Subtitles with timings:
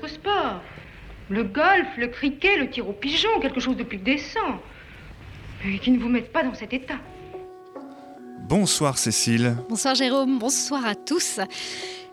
[0.00, 0.62] horreur Choisissez un autre sport.
[1.28, 4.60] Le golf, le cricket, le tir au pigeon, quelque chose de plus décent.
[5.64, 6.98] Et qui ne vous mette pas dans cet état.
[8.48, 9.56] Bonsoir Cécile.
[9.68, 11.38] Bonsoir Jérôme, bonsoir à tous.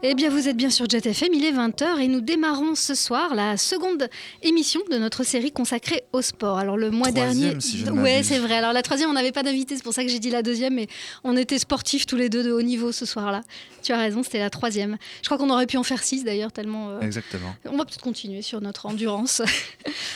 [0.03, 2.93] Eh bien, vous êtes bien sur Jet FM, il est 20h et nous démarrons ce
[2.93, 4.07] soir la seconde
[4.43, 6.59] émission de notre série consacrée au sport.
[6.59, 7.59] Alors, le mois Troisième, dernier.
[7.61, 8.57] si je ouais, c'est vrai.
[8.57, 10.75] Alors, la troisième, on n'avait pas d'invité, c'est pour ça que j'ai dit la deuxième,
[10.75, 10.85] mais
[11.23, 13.41] on était sportifs tous les deux de haut niveau ce soir-là.
[13.81, 14.97] Tu as raison, c'était la troisième.
[15.23, 16.91] Je crois qu'on aurait pu en faire six d'ailleurs, tellement.
[16.91, 17.55] euh, Exactement.
[17.65, 19.41] on va peut-être continuer sur notre endurance.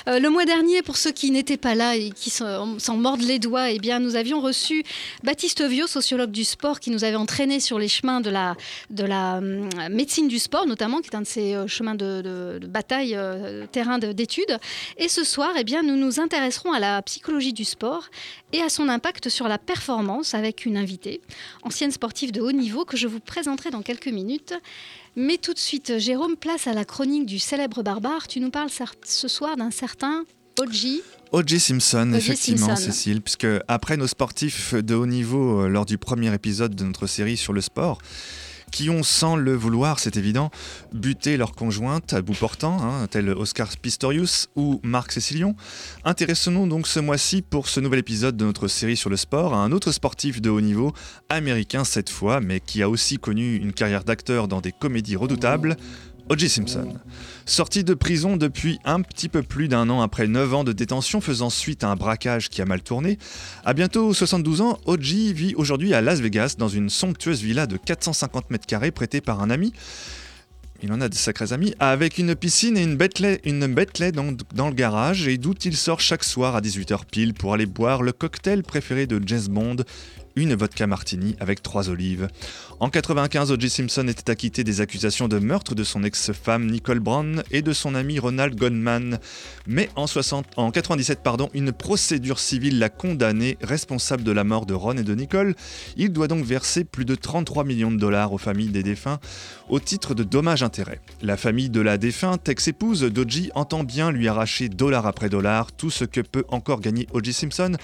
[0.07, 3.37] Euh, le mois dernier, pour ceux qui n'étaient pas là et qui s'en mordent les
[3.37, 4.84] doigts, eh bien, nous avions reçu
[5.23, 8.55] Baptiste Viau, sociologue du sport, qui nous avait entraînés sur les chemins de la,
[8.89, 12.21] de la hum, médecine du sport, notamment, qui est un de ces euh, chemins de,
[12.21, 14.57] de- de bataille, euh, terrain de- d'études.
[14.98, 18.05] Et ce soir, eh bien, nous nous intéresserons à la psychologie du sport
[18.54, 21.21] et à son impact sur la performance avec une invitée,
[21.63, 24.54] ancienne sportive de haut niveau, que je vous présenterai dans quelques minutes.
[25.15, 28.27] Mais tout de suite, Jérôme, place à la chronique du célèbre barbare.
[28.27, 28.70] Tu nous parles
[29.04, 30.23] ce soir d'un certain
[30.60, 31.01] Oji.
[31.34, 31.60] O.J.
[31.62, 32.84] Simpson, effectivement, Simpson.
[32.91, 37.07] Cécile, puisque après nos sportifs de haut niveau euh, lors du premier épisode de notre
[37.07, 37.99] série sur le sport,
[38.71, 40.49] qui ont, sans le vouloir, c'est évident,
[40.93, 45.55] buté leur conjointe à bout portant, hein, tel Oscar Pistorius ou Marc Cécilion.
[46.05, 49.57] Intéressons-nous donc ce mois-ci pour ce nouvel épisode de notre série sur le sport à
[49.57, 50.93] un autre sportif de haut niveau,
[51.29, 55.75] américain cette fois, mais qui a aussi connu une carrière d'acteur dans des comédies redoutables,
[56.32, 56.48] O.J.
[56.48, 56.93] Simpson.
[57.46, 61.20] Sorti de prison depuis un petit peu plus d'un an après 9 ans de détention
[61.20, 63.20] faisant suite à un braquage qui a mal tourné,
[63.65, 65.34] à bientôt 72 ans, O.J.
[65.34, 69.41] vit aujourd'hui à Las Vegas dans une somptueuse villa de 450 mètres carrés prêtée par
[69.41, 69.73] un ami.
[70.81, 74.73] Il en a de sacrés amis, avec une piscine et une Bentley, dans, dans le
[74.73, 78.63] garage et d'où il sort chaque soir à 18h pile pour aller boire le cocktail
[78.63, 79.84] préféré de James Bond,
[80.35, 82.27] une vodka martini avec trois olives.
[82.79, 83.69] En 95, O.J.
[83.69, 87.95] Simpson était acquitté des accusations de meurtre de son ex-femme Nicole Brown et de son
[87.95, 89.19] ami Ronald Goldman.
[89.67, 94.65] Mais en, 60, en 97, pardon, une procédure civile l'a condamné responsable de la mort
[94.65, 95.55] de Ron et de Nicole.
[95.97, 99.19] Il doit donc verser plus de 33 millions de dollars aux familles des défunts
[99.69, 100.99] au titre de dommages-intérêts.
[101.21, 103.51] La famille de la défunte ex-épouse d'O.J.
[103.55, 107.33] entend bien lui arracher dollar après dollar tout ce que peut encore gagner O.J.
[107.33, 107.77] Simpson,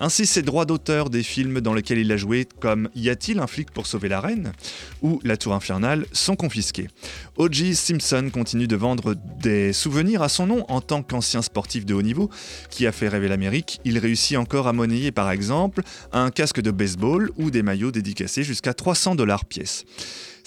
[0.00, 3.46] ainsi ses droits d'auteur des films dans lesquels il a joué comme Y a-t-il un
[3.46, 4.52] flic pour sauver la reine
[5.00, 6.88] ou La Tour Infernale sont confisqués.
[7.36, 7.74] O.J.
[7.74, 12.02] Simpson continue de vendre des souvenirs à son nom en tant qu'ancien sportif de haut
[12.02, 12.28] niveau
[12.68, 13.80] qui a fait rêver l'Amérique.
[13.84, 15.82] Il réussit encore à monnayer par exemple
[16.12, 19.84] un casque de baseball ou des maillots dédicacés jusqu'à 300 dollars pièce.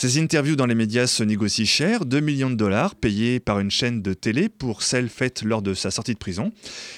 [0.02, 3.70] Ses interviews dans les médias se négocient cher, 2 millions de dollars payés par une
[3.70, 6.52] chaîne de télé pour celle faite lors de sa sortie de prison.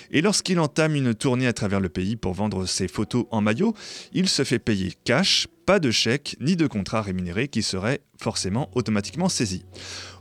[0.09, 3.73] Et lorsqu'il entame une tournée à travers le pays pour vendre ses photos en maillot,
[4.13, 8.69] il se fait payer cash, pas de chèque ni de contrat rémunéré qui serait forcément
[8.73, 9.65] automatiquement saisi.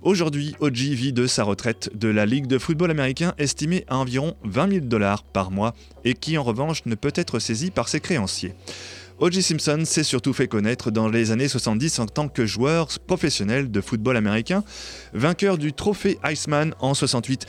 [0.02, 0.96] Aujourd'hui, O.J.
[0.96, 4.86] vit de sa retraite de la Ligue de football américain estimée à environ 20 000
[4.86, 5.72] dollars par mois
[6.04, 8.54] et qui en revanche ne peut être saisi par ses créanciers.
[9.22, 9.40] O.J.
[9.40, 13.80] Simpson s'est surtout fait connaître dans les années 70 en tant que joueur professionnel de
[13.80, 14.64] football américain,
[15.12, 17.46] vainqueur du trophée Iceman en 68.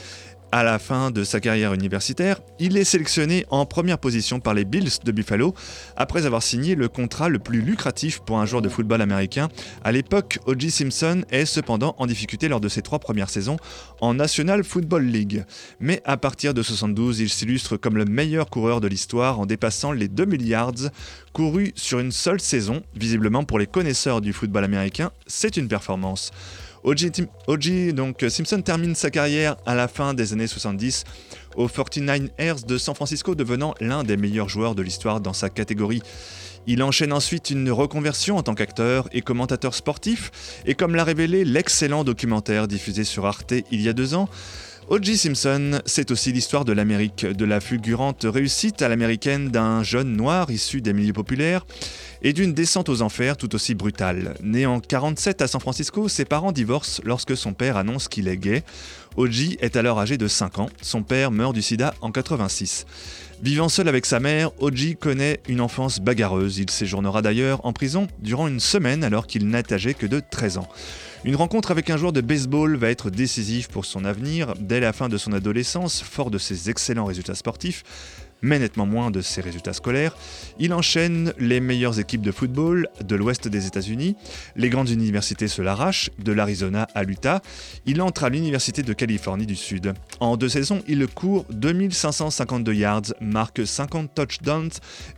[0.56, 4.64] À la fin de sa carrière universitaire, il est sélectionné en première position par les
[4.64, 5.52] Bills de Buffalo
[5.96, 9.48] après avoir signé le contrat le plus lucratif pour un joueur de football américain.
[9.82, 10.70] À l'époque, O.J.
[10.70, 13.56] Simpson est cependant en difficulté lors de ses trois premières saisons
[14.00, 15.44] en National Football League.
[15.80, 19.90] Mais à partir de 72, il s'illustre comme le meilleur coureur de l'histoire en dépassant
[19.90, 20.88] les 2000 yards
[21.32, 22.84] courus sur une seule saison.
[22.94, 26.30] Visiblement pour les connaisseurs du football américain, c'est une performance.
[26.84, 31.04] O.J., donc Simpson termine sa carrière à la fin des années 70
[31.56, 36.02] aux 49ers de San Francisco, devenant l'un des meilleurs joueurs de l'histoire dans sa catégorie.
[36.66, 41.46] Il enchaîne ensuite une reconversion en tant qu'acteur et commentateur sportif, et comme l'a révélé
[41.46, 44.28] l'excellent documentaire diffusé sur Arte il y a deux ans,
[44.88, 45.16] O.J.
[45.16, 50.50] Simpson, c'est aussi l'histoire de l'Amérique, de la fulgurante réussite à l'américaine d'un jeune noir
[50.50, 51.64] issu des milieux populaires
[52.20, 54.34] et d'une descente aux enfers tout aussi brutale.
[54.42, 58.36] Né en 47 à San Francisco, ses parents divorcent lorsque son père annonce qu'il est
[58.36, 58.62] gay.
[59.16, 59.56] O.J.
[59.60, 62.84] est alors âgé de 5 ans, son père meurt du sida en 86.
[63.42, 64.96] Vivant seul avec sa mère, O.J.
[64.96, 66.58] connaît une enfance bagarreuse.
[66.58, 70.58] Il séjournera d'ailleurs en prison durant une semaine alors qu'il n'est âgé que de 13
[70.58, 70.68] ans.
[71.24, 74.54] Une rencontre avec un joueur de baseball va être décisive pour son avenir.
[74.60, 77.82] Dès la fin de son adolescence, fort de ses excellents résultats sportifs,
[78.44, 80.14] mais nettement moins de ses résultats scolaires,
[80.58, 84.16] il enchaîne les meilleures équipes de football de l'ouest des États-Unis.
[84.54, 87.40] Les grandes universités se l'arrachent, de l'Arizona à l'Utah.
[87.86, 89.94] Il entre à l'Université de Californie du Sud.
[90.20, 94.70] En deux saisons, il court 2552 yards, marque 50 touchdowns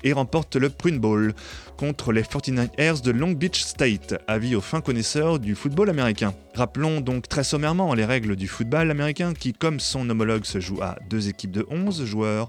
[0.05, 1.35] et remporte le Prune Bowl
[1.77, 6.33] contre les 49ers de Long Beach State, avis aux fins connaisseurs du football américain.
[6.55, 10.81] Rappelons donc très sommairement les règles du football américain qui, comme son homologue, se joue
[10.81, 12.49] à deux équipes de 11 joueurs.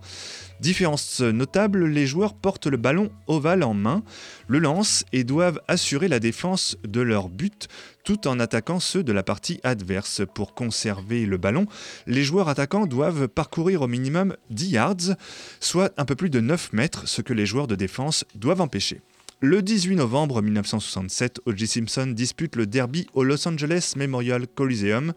[0.60, 4.04] Différence notable, les joueurs portent le ballon ovale en main,
[4.48, 7.68] le lancent et doivent assurer la défense de leur but
[8.04, 10.22] tout en attaquant ceux de la partie adverse.
[10.34, 11.68] Pour conserver le ballon,
[12.08, 15.16] les joueurs attaquants doivent parcourir au minimum 10 yards,
[15.60, 19.02] soit un peu plus de 9 mètres, ce que les joueurs de défense doivent empêcher.
[19.40, 21.68] Le 18 novembre 1967, O.J.
[21.68, 25.14] Simpson dispute le derby au Los Angeles Memorial Coliseum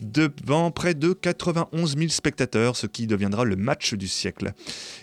[0.00, 4.52] devant près de 91 000 spectateurs, ce qui deviendra le match du siècle.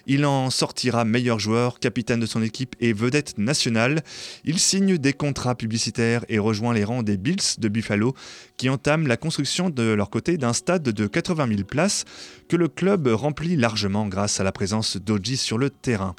[0.07, 4.03] Il en sortira meilleur joueur, capitaine de son équipe et vedette nationale.
[4.45, 8.13] Il signe des contrats publicitaires et rejoint les rangs des Bills de Buffalo,
[8.61, 12.05] qui entament la construction de leur côté d'un stade de 80 000 places
[12.47, 16.15] que le club remplit largement grâce à la présence d'Oji sur le terrain.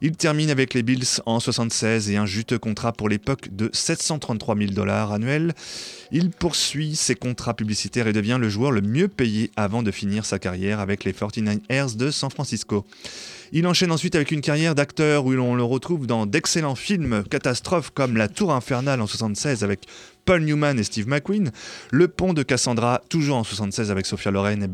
[0.00, 4.56] Il termine avec les Bills en 76 et un juteux contrat pour l'époque de 733
[4.56, 5.52] 000 dollars annuels.
[6.12, 10.24] Il poursuit ses contrats publicitaires et devient le joueur le mieux payé avant de finir
[10.24, 12.86] sa carrière avec les 49ers de San Francisco.
[13.52, 17.90] Il enchaîne ensuite avec une carrière d'acteur où l'on le retrouve dans d'excellents films catastrophes
[17.90, 19.80] comme La Tour Infernale en 76 avec
[20.24, 21.50] Paul Newman et Steve McQueen,
[21.90, 24.68] Le Pont de Cassandra, toujours en 76 avec Sophia Loren et,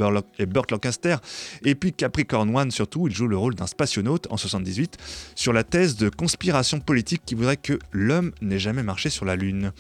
[0.46, 1.16] Burt Lancaster,
[1.64, 4.96] et puis Capricorn One surtout, il joue le rôle d'un spationaute en 78
[5.34, 9.36] sur la thèse de conspiration politique qui voudrait que l'homme n'ait jamais marché sur la
[9.36, 9.72] Lune.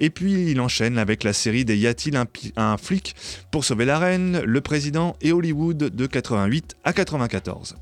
[0.00, 2.26] Et puis il enchaîne avec la série des Y a-t-il un,
[2.56, 3.14] un flic
[3.50, 7.76] pour sauver la reine, le président et Hollywood de 88 à 94.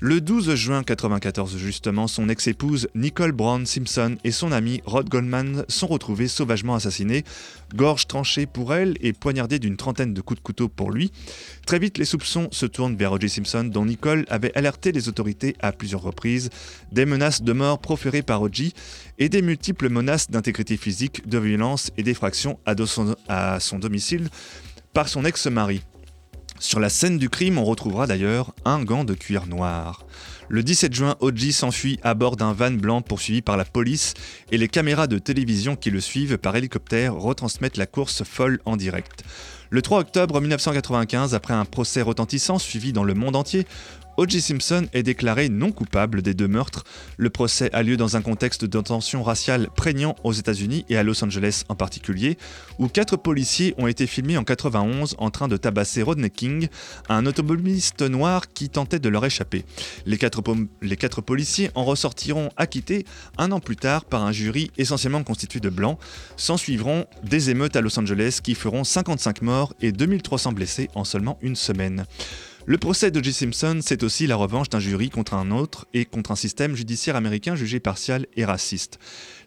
[0.00, 5.64] Le 12 juin 1994, justement, son ex-épouse Nicole Brown Simpson et son ami Rod Goldman
[5.68, 7.24] sont retrouvés sauvagement assassinés,
[7.74, 11.12] gorge tranchée pour elle et poignardée d'une trentaine de coups de couteau pour lui.
[11.64, 13.30] Très vite, les soupçons se tournent vers O.J.
[13.30, 16.50] Simpson, dont Nicole avait alerté les autorités à plusieurs reprises,
[16.92, 18.74] des menaces de mort proférées par O.J.
[19.18, 24.28] et des multiples menaces d'intégrité physique, de violence et d'effraction à son domicile
[24.92, 25.80] par son ex-mari.
[26.58, 30.06] Sur la scène du crime, on retrouvera d'ailleurs un gant de cuir noir.
[30.48, 34.14] Le 17 juin, Oji s'enfuit à bord d'un van blanc poursuivi par la police
[34.52, 38.76] et les caméras de télévision qui le suivent par hélicoptère retransmettent la course folle en
[38.76, 39.24] direct.
[39.70, 43.66] Le 3 octobre 1995, après un procès retentissant suivi dans le monde entier,
[44.18, 44.40] O.J.
[44.40, 46.84] Simpson est déclaré non coupable des deux meurtres.
[47.18, 48.78] Le procès a lieu dans un contexte de
[49.18, 52.38] raciale prégnant aux États-Unis et à Los Angeles en particulier,
[52.78, 56.68] où quatre policiers ont été filmés en 91 en train de tabasser Rodney King,
[57.10, 59.64] un automobiliste noir qui tentait de leur échapper.
[60.06, 60.42] Les quatre,
[60.80, 63.04] les quatre policiers en ressortiront acquittés
[63.36, 65.98] un an plus tard par un jury essentiellement constitué de blancs.
[66.38, 71.04] S'en suivront des émeutes à Los Angeles qui feront 55 morts et 2300 blessés en
[71.04, 72.06] seulement une semaine.
[72.68, 73.32] Le procès d'O.J.
[73.32, 77.14] Simpson, c'est aussi la revanche d'un jury contre un autre et contre un système judiciaire
[77.14, 78.98] américain jugé partial et raciste.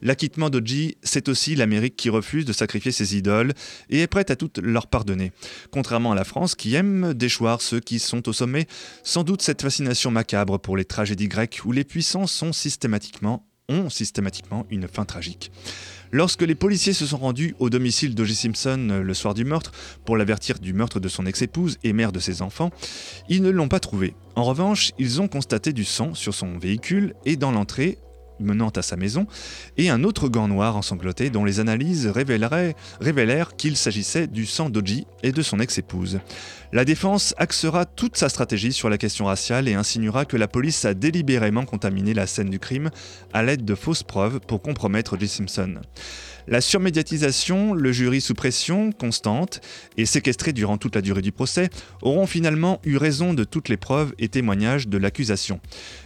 [0.02, 3.52] L'acquittement d'O.J., c'est aussi l'Amérique qui refuse de sacrifier ses idoles
[3.90, 5.34] et est prête à toutes leur pardonner.
[5.70, 8.68] Contrairement à la France qui aime déchoir ceux qui sont au sommet,
[9.04, 13.46] sans doute cette fascination macabre pour les tragédies grecques où les puissants ont systématiquement
[14.70, 15.52] une fin tragique.
[16.12, 18.34] Lorsque les policiers se sont rendus au domicile d'O.J.
[18.34, 19.72] Simpson euh, le soir du meurtre
[20.06, 22.72] pour l'avertir du meurtre de son ex-épouse et mère de ses enfants,
[23.30, 24.16] ils ne l'ont pas trouvé.
[24.36, 28.00] En revanche, ils ont constaté du sang sur son véhicule et dans l'entrée,
[28.40, 29.28] menant à sa maison,
[29.78, 35.06] et un autre gant noir ensanglanté dont les analyses révélèrent qu'il s'agissait du sang d'Oji
[35.24, 36.20] et de son ex-épouse.
[36.72, 40.86] La défense axera toute sa stratégie sur la question raciale et insinuera que la police
[40.86, 42.92] a délibérément contaminé la scène du crime
[43.34, 45.28] à l'aide de fausses preuves pour compromettre J.
[45.28, 45.76] Simpson.
[46.50, 49.62] La surmédiatisation, le jury sous pression constante
[49.98, 51.70] et séquestré durant toute la durée du procès
[52.02, 55.60] auront finalement eu raison de toutes les preuves et témoignages de l'accusation,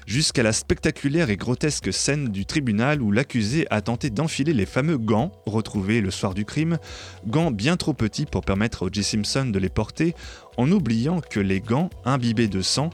[0.06, 4.98] jusqu'à la spectaculaire et grotesque scène du tribunal où l'accusé a tenté d'enfiler les fameux
[4.98, 6.78] gants retrouvés le soir du crime,
[7.26, 9.02] gants bien trop petits pour permettre à O.J.
[9.02, 10.14] Simpson de les porter,
[10.58, 12.90] en oubliant que les gants imbibés de sang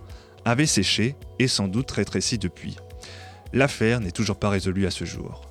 [0.45, 2.75] avaient séché et sans doute rétréci depuis.
[3.53, 5.48] L'affaire n'est toujours pas résolue à ce jour.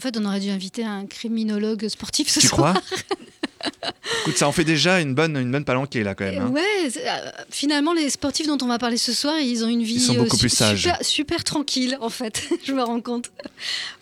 [0.00, 2.74] Fait, on aurait dû inviter un criminologue sportif ce tu soir.
[2.74, 3.00] crois
[4.22, 6.42] Écoute, ça en fait déjà une bonne, une bonne palanquée là quand même.
[6.42, 6.48] Hein.
[6.48, 9.94] Ouais, euh, finalement, les sportifs dont on va parler ce soir, ils ont une vie
[9.94, 10.80] ils sont beaucoup euh, plus sages.
[10.80, 12.48] Super, super, tranquille en fait.
[12.64, 13.30] Je me rends compte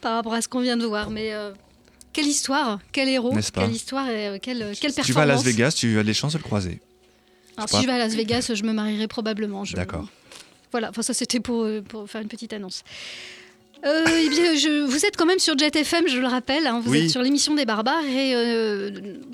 [0.00, 1.10] par rapport à ce qu'on vient de voir.
[1.10, 1.52] Mais euh,
[2.12, 5.06] quelle histoire, quel héros, quelle histoire et quelle, quelle performance.
[5.06, 6.80] Tu vas à Las Vegas, tu as des chances de le croiser.
[7.56, 9.64] Alors, si je vais à Las Vegas, je me marierai probablement.
[9.74, 10.08] D'accord.
[10.70, 12.82] Voilà, enfin, ça c'était pour, pour faire une petite annonce.
[13.84, 16.68] Euh, eh bien, je, vous êtes quand même sur Jet FM, je le rappelle.
[16.68, 18.90] Hein, vous êtes sur l'émission des barbares et euh,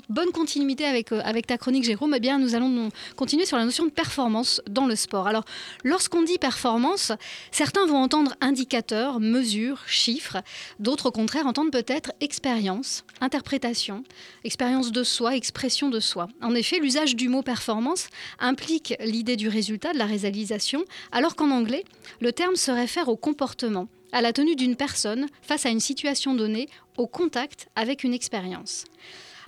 [0.09, 2.15] bonne continuité avec, euh, avec ta chronique, Jérôme.
[2.15, 5.27] Eh bien, nous allons continuer sur la notion de performance dans le sport.
[5.27, 5.45] Alors,
[5.83, 7.11] lorsqu'on dit performance,
[7.51, 10.37] certains vont entendre indicateur, mesure, chiffres.
[10.79, 14.03] D'autres, au contraire, entendent peut-être expérience, interprétation,
[14.43, 16.27] expérience de soi, expression de soi.
[16.41, 18.07] En effet, l'usage du mot performance
[18.39, 21.83] implique l'idée du résultat, de la réalisation, alors qu'en anglais,
[22.19, 26.33] le terme se réfère au comportement à la tenue d'une personne face à une situation
[26.33, 28.85] donnée, au contact avec une expérience.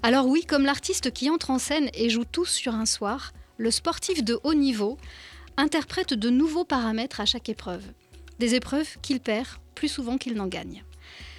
[0.03, 3.71] Alors oui, comme l'artiste qui entre en scène et joue tous sur un soir, le
[3.71, 4.97] sportif de haut niveau
[5.57, 7.83] interprète de nouveaux paramètres à chaque épreuve.
[8.39, 10.83] Des épreuves qu'il perd plus souvent qu'il n'en gagne.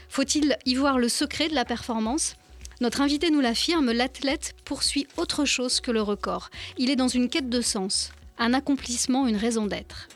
[0.08, 2.36] Faut-il y voir le secret de la performance?
[2.80, 6.50] Notre invité nous l'affirme, l'athlète poursuit autre chose que le record.
[6.78, 10.08] Il est dans une quête de sens, un accomplissement, une raison d'être.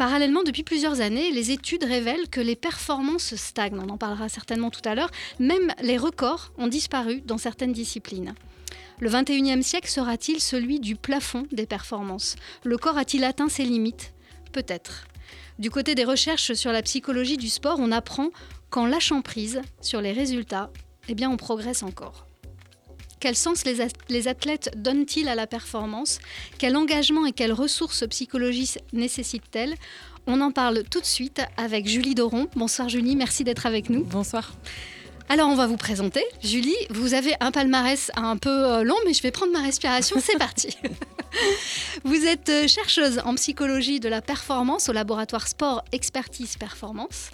[0.00, 3.80] Parallèlement, depuis plusieurs années, les études révèlent que les performances stagnent.
[3.80, 5.10] On en parlera certainement tout à l'heure.
[5.38, 8.34] Même les records ont disparu dans certaines disciplines.
[8.98, 12.36] Le 21e siècle sera-t-il celui du plafond des performances?
[12.64, 14.14] Le corps a-t-il atteint ses limites?
[14.52, 15.06] Peut-être.
[15.58, 18.30] Du côté des recherches sur la psychologie du sport, on apprend
[18.70, 20.70] qu'en lâchant prise sur les résultats,
[21.10, 22.26] eh on progresse encore.
[23.20, 26.20] Quel sens les, athlètes donnent-ils à la performance?
[26.58, 29.74] Quel engagement et quelles ressources psychologiques nécessitent-elles?
[30.26, 32.48] On en parle tout de suite avec Julie Doron.
[32.56, 34.04] Bonsoir Julie, merci d'être avec nous.
[34.04, 34.54] Bonsoir.
[35.28, 36.24] Alors on va vous présenter.
[36.42, 40.16] Julie, vous avez un palmarès un peu euh, long, mais je vais prendre ma respiration.
[40.18, 40.76] C'est parti.
[42.04, 47.30] vous êtes euh, chercheuse en psychologie de la performance au laboratoire Sport Expertise Performance,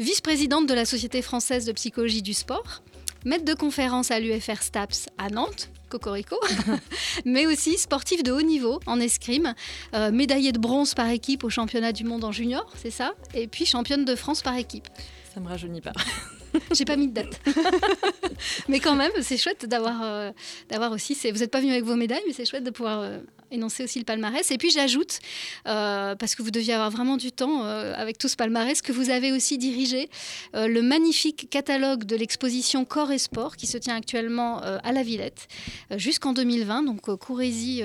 [0.00, 2.82] vice-présidente de la Société française de psychologie du sport
[3.28, 6.40] maître de conférence à l'UFR STAPS à Nantes, Cocorico,
[7.26, 9.54] mais aussi sportif de haut niveau en escrime,
[9.94, 13.46] euh, médaillé de bronze par équipe au championnat du monde en junior, c'est ça Et
[13.46, 14.88] puis championne de France par équipe.
[15.34, 15.92] Ça me rajeunit pas.
[16.72, 17.40] J'ai pas mis de date.
[18.68, 20.30] mais quand même, c'est chouette d'avoir euh,
[20.70, 21.14] d'avoir aussi.
[21.30, 23.18] Vous n'êtes pas venu avec vos médailles, mais c'est chouette de pouvoir euh,
[23.50, 24.50] énoncer aussi le palmarès.
[24.50, 25.20] Et puis j'ajoute,
[25.66, 28.92] euh, parce que vous deviez avoir vraiment du temps euh, avec tout ce palmarès, que
[28.92, 30.08] vous avez aussi dirigé
[30.54, 35.02] euh, le magnifique catalogue de l'exposition Corps et Sport qui se tient actuellement à la
[35.02, 35.48] Villette
[35.96, 36.82] jusqu'en 2020.
[36.82, 37.84] Donc courez-y.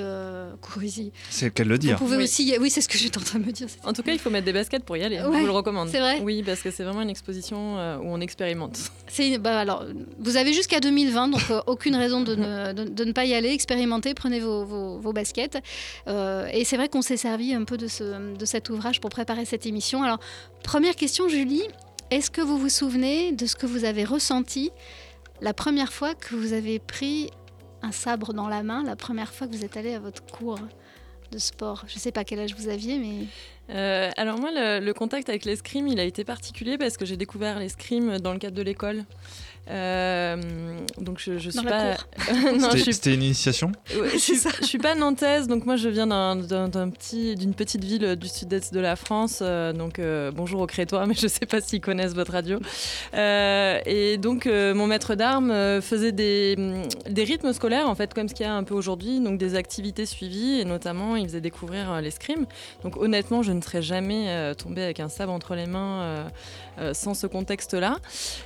[1.29, 1.97] C'est le cas de le dire.
[1.97, 2.23] Vous pouvez oui.
[2.23, 2.53] aussi.
[2.59, 3.67] Oui, c'est ce que j'étais en train de me dire.
[3.83, 5.17] En tout cas, il faut mettre des baskets pour y aller.
[5.17, 5.89] je vous le recommande.
[5.89, 6.19] C'est vrai.
[6.21, 8.77] Oui, parce que c'est vraiment une exposition où on expérimente.
[9.07, 9.85] C'est bah, alors
[10.19, 13.49] vous avez jusqu'à 2020, donc aucune raison de ne, de, ne, pas y aller.
[13.49, 15.52] Expérimentez, prenez vos, vos, vos baskets.
[16.07, 19.09] Euh, et c'est vrai qu'on s'est servi un peu de, ce, de cet ouvrage pour
[19.09, 20.03] préparer cette émission.
[20.03, 20.19] Alors,
[20.63, 21.63] première question, Julie,
[22.11, 24.71] est-ce que vous vous souvenez de ce que vous avez ressenti
[25.41, 27.31] la première fois que vous avez pris
[27.81, 30.59] un sabre dans la main, la première fois que vous êtes allé à votre cours
[31.31, 31.83] de sport?
[31.87, 33.25] Je ne sais pas quel âge vous aviez, mais...
[33.69, 37.17] Euh, alors moi, le, le, contact avec l'escrime, il a été particulier parce que j'ai
[37.17, 39.05] découvert l'escrime dans le cadre de l'école.
[39.69, 40.35] Euh,
[40.97, 41.95] donc je, je suis pas.
[42.91, 43.71] C'était une initiation?
[44.13, 48.15] je, suis, je suis pas nantaise, donc moi je viens d'un petit d'une petite ville
[48.15, 49.39] du sud-est de la France.
[49.41, 52.59] Euh, donc euh, bonjour aux Crétois, mais je sais pas s'ils connaissent votre radio.
[53.13, 56.55] Euh, et donc mon maître d'armes faisait des,
[57.09, 59.55] des rythmes scolaires en fait comme ce qu'il y a un peu aujourd'hui, donc des
[59.55, 62.45] activités suivies et notamment il faisait découvrir l'escrime.
[62.83, 66.25] Donc honnêtement, je ne serais jamais tombée avec un sabre entre les mains
[66.93, 67.97] sans ce contexte-là.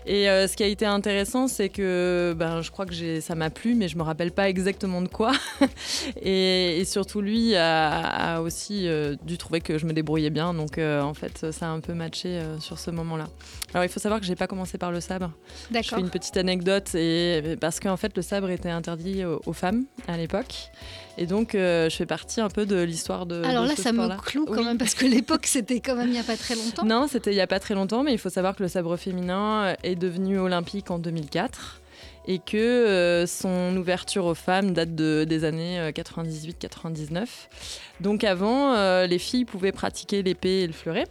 [0.06, 3.76] Et ce qui a été intéressant c'est que ben, je crois que ça m'a plu,
[3.76, 5.32] mais je me rappelle pas exactement de quoi.
[6.22, 10.54] et, surtout, lui a, aussi euh, dû trouver que je me débrouillais bien.
[10.54, 13.28] Donc, euh, en fait, ça a un peu matché euh, sur ce moment-là.
[13.74, 15.32] Alors, il faut savoir que j'ai pas commencé par le sabre.
[15.72, 19.86] Je fais une petite anecdote, et, parce qu'en fait, le sabre était interdit aux, femmes
[20.08, 20.72] à l'époque.
[21.18, 23.44] Et donc, je fais partie un peu de l'histoire de.
[23.44, 26.20] Alors là, ça me cloue quand même, parce que l'époque, c'était quand même il n'y
[26.20, 26.86] a pas très longtemps.
[26.86, 28.96] Non, c'était il n'y a pas très longtemps, mais il faut savoir que le sabre
[28.98, 31.82] féminin est devenu olympique en 2004
[32.28, 37.16] et que euh, son ouverture aux femmes date de, des années 98-99.
[37.16, 37.26] Euh,
[38.02, 41.06] Donc avant, euh, les filles pouvaient pratiquer l'épée et le fleuret.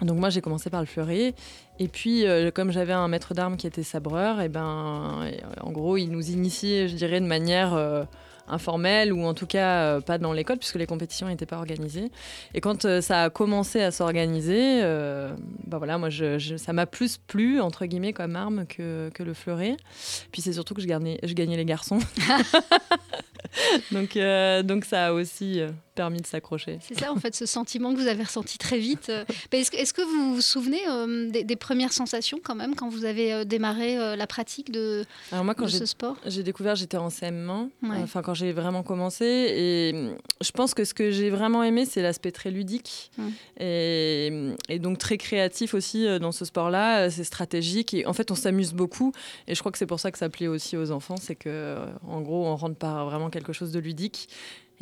[0.00, 1.34] Donc moi j'ai commencé par le fleuret
[1.78, 2.24] et puis
[2.54, 6.88] comme j'avais un maître d'armes qui était sabreur, et ben en gros il nous initiait
[6.88, 8.06] je dirais de manière
[8.52, 12.10] informel ou en tout cas euh, pas dans l'école puisque les compétitions n'étaient pas organisées.
[12.54, 15.34] Et quand euh, ça a commencé à s'organiser, euh,
[15.66, 19.34] bah voilà, moi je, ça m'a plus plu entre guillemets comme arme que, que le
[19.34, 19.76] fleuret.
[20.30, 21.98] Puis c'est surtout que je gagnais, je gagnais les garçons.
[23.92, 24.18] donc,
[24.64, 25.60] donc ça a aussi
[25.94, 26.78] permis de s'accrocher.
[26.80, 29.10] C'est ça, en fait, ce sentiment que vous avez ressenti très vite.
[29.52, 30.80] Est-ce que, est que, vous vous souvenez
[31.30, 35.68] des, premières sensations quand même quand vous avez démarré la pratique de, Alors moi, quand
[35.68, 36.16] ce sport?
[36.26, 39.24] J'ai découvert, j'étais en CM1, enfin quand j'ai vraiment commencé.
[39.24, 43.10] Et mm, je pense que ce que j'ai vraiment aimé, c'est l'aspect très ludique
[43.60, 47.10] et, et, donc très créatif aussi dans ce sport-là.
[47.10, 49.12] C'est stratégique et en fait, on s'amuse beaucoup.
[49.46, 51.76] Et je crois que c'est pour ça que ça plaît aussi aux enfants, c'est que
[52.06, 54.28] en gros, on rentre par vraiment quelque chose de ludique.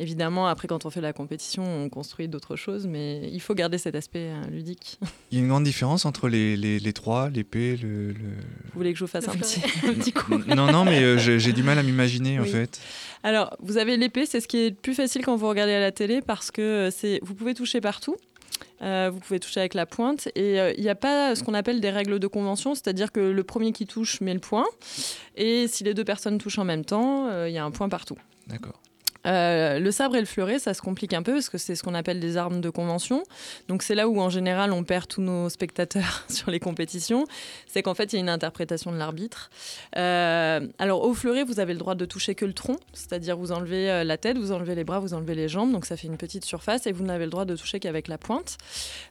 [0.01, 3.77] Évidemment, après, quand on fait la compétition, on construit d'autres choses, mais il faut garder
[3.77, 4.99] cet aspect euh, ludique.
[5.31, 8.93] Il y a une grande différence entre les, les, trois, l'épée, le, le, Vous voulez
[8.93, 11.61] que je vous fasse un petit, un petit, coup Non, non, mais euh, j'ai du
[11.61, 12.81] mal à m'imaginer, en fait.
[13.21, 15.91] Alors, vous avez l'épée, c'est ce qui est plus facile quand vous regardez à la
[15.91, 18.15] télé, parce que euh, c'est vous pouvez toucher partout.
[18.81, 21.91] vous pouvez toucher avec la pointe et il n'y a pas ce qu'on appelle des
[21.91, 24.65] règles de convention, c'est-à-dire que le premier qui touche met le point
[25.35, 28.17] et si les deux personnes touchent en même temps, il y a un point partout.
[28.47, 28.81] D'accord.
[29.27, 31.83] Euh, le sabre et le fleuret, ça se complique un peu parce que c'est ce
[31.83, 33.23] qu'on appelle des armes de convention.
[33.67, 37.25] Donc c'est là où en général on perd tous nos spectateurs sur les compétitions.
[37.67, 39.49] C'est qu'en fait il y a une interprétation de l'arbitre.
[39.97, 43.51] Euh, alors au fleuret, vous avez le droit de toucher que le tronc, c'est-à-dire vous
[43.51, 46.07] enlevez euh, la tête, vous enlevez les bras, vous enlevez les jambes, donc ça fait
[46.07, 48.57] une petite surface et vous n'avez le droit de toucher qu'avec la pointe.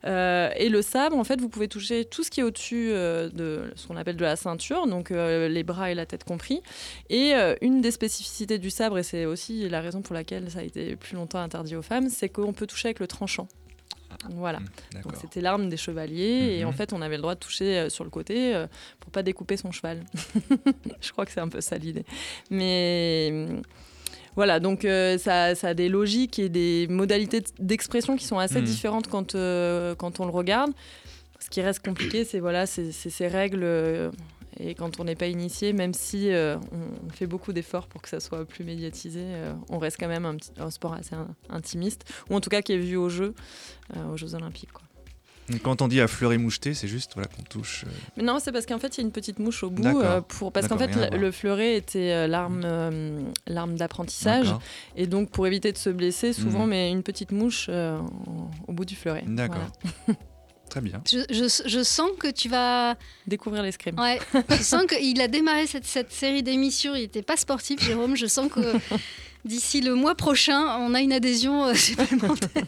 [0.05, 3.87] et le sabre, en fait, vous pouvez toucher tout ce qui est au-dessus de ce
[3.87, 6.62] qu'on appelle de la ceinture, donc les bras et la tête compris.
[7.09, 10.62] Et une des spécificités du sabre, et c'est aussi la raison pour laquelle ça a
[10.62, 13.49] été plus longtemps interdit aux femmes, c'est qu'on peut toucher avec le tranchant.
[14.30, 14.61] Voilà.
[14.61, 16.75] Mmh, Donc c'était l'arme des chevaliers et en mmh.
[16.75, 18.66] fait on avait le droit de toucher euh, sur le côté euh,
[18.99, 20.04] pour pas découper son cheval.
[21.00, 22.04] Je crois que c'est un peu ça l'idée.
[22.50, 23.62] Mais mmh,
[24.37, 29.09] voilà, donc euh, ça, a des logiques et des modalités d'expression qui sont assez différentes
[29.09, 30.73] quand, quand on le regarde.
[31.40, 34.12] Ce qui reste compliqué, c'est voilà, ces règles
[34.62, 38.09] et quand on n'est pas initié, même si euh, on, fait beaucoup d'efforts pour que
[38.09, 41.17] ça soit plus médiatisé, euh, on reste quand même un, petit, un, sport assez
[41.49, 43.35] intimiste, ou en tout cas qui est vu aux Jeux,
[43.97, 44.73] euh, aux Jeux Olympiques.
[44.73, 44.83] Quoi.
[45.64, 47.85] Quand on dit à fleurer moucheté, c'est juste voilà, qu'on touche.
[48.17, 49.83] Mais non, c'est parce qu'en fait, il y a une petite mouche au bout.
[50.29, 50.52] pour...
[50.52, 54.55] Parce qu'en fait, le fleuret était l'arme l'arme d'apprentissage.
[54.95, 56.71] Et donc, pour éviter de se blesser, souvent, on mhm.
[56.71, 59.25] met une petite mouche au bout du fleuret.
[59.26, 59.73] D'accord.
[60.71, 61.03] Très bien.
[61.07, 62.97] Je, sens que tu vas
[63.27, 63.99] découvrir l'escrime.
[63.99, 66.95] Ouais, je sens qu'il a démarré cette, cette série d'émissions.
[66.95, 68.17] Il n'était pas sportif, Jérôme.
[68.17, 68.61] Je sens que
[69.45, 72.65] d'ici le mois prochain, on a une adhésion euh, supplémentaire.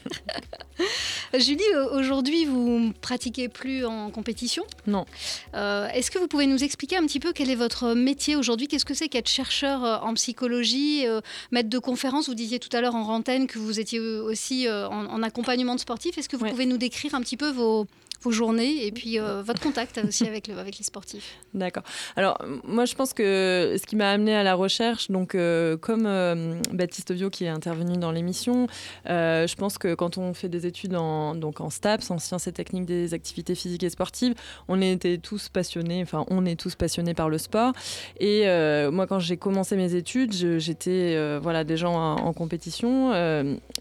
[1.39, 4.65] Julie, aujourd'hui, vous ne pratiquez plus en compétition?
[4.87, 5.07] Non.
[5.55, 8.69] Euh, est-ce que vous pouvez nous expliquer un petit peu quel est votre métier aujourd'hui?
[8.69, 11.05] Qu'est-ce que c'est qu'être chercheur euh, en psychologie,
[11.51, 12.29] maître de conférence?
[12.29, 15.81] Vous disiez tout à l'heure en rantaine que vous étiez aussi en, en accompagnement de
[15.81, 16.19] sportifs.
[16.19, 17.87] Est-ce que vous pouvez nous décrire un petit peu vos,
[18.23, 21.37] vos journées et puis euh, votre contact aussi avec, le, avec les sportifs.
[21.55, 21.83] D'accord.
[22.17, 26.07] Alors, moi, je pense que ce qui m'a amené à la recherche, donc, euh, comme
[26.07, 28.67] euh, Baptiste Vio qui est intervenu dans l'émission,
[29.07, 32.53] je pense que quand on fait des études en, donc en STAPS, en sciences et
[32.53, 34.35] techniques des activités physiques et sportives,
[34.69, 37.73] on était tous passionnés, enfin, on est tous passionnés par le sport.
[38.21, 38.45] Et
[38.91, 43.13] moi, quand j'ai commencé mes études, j'étais voilà, gens en, en compétition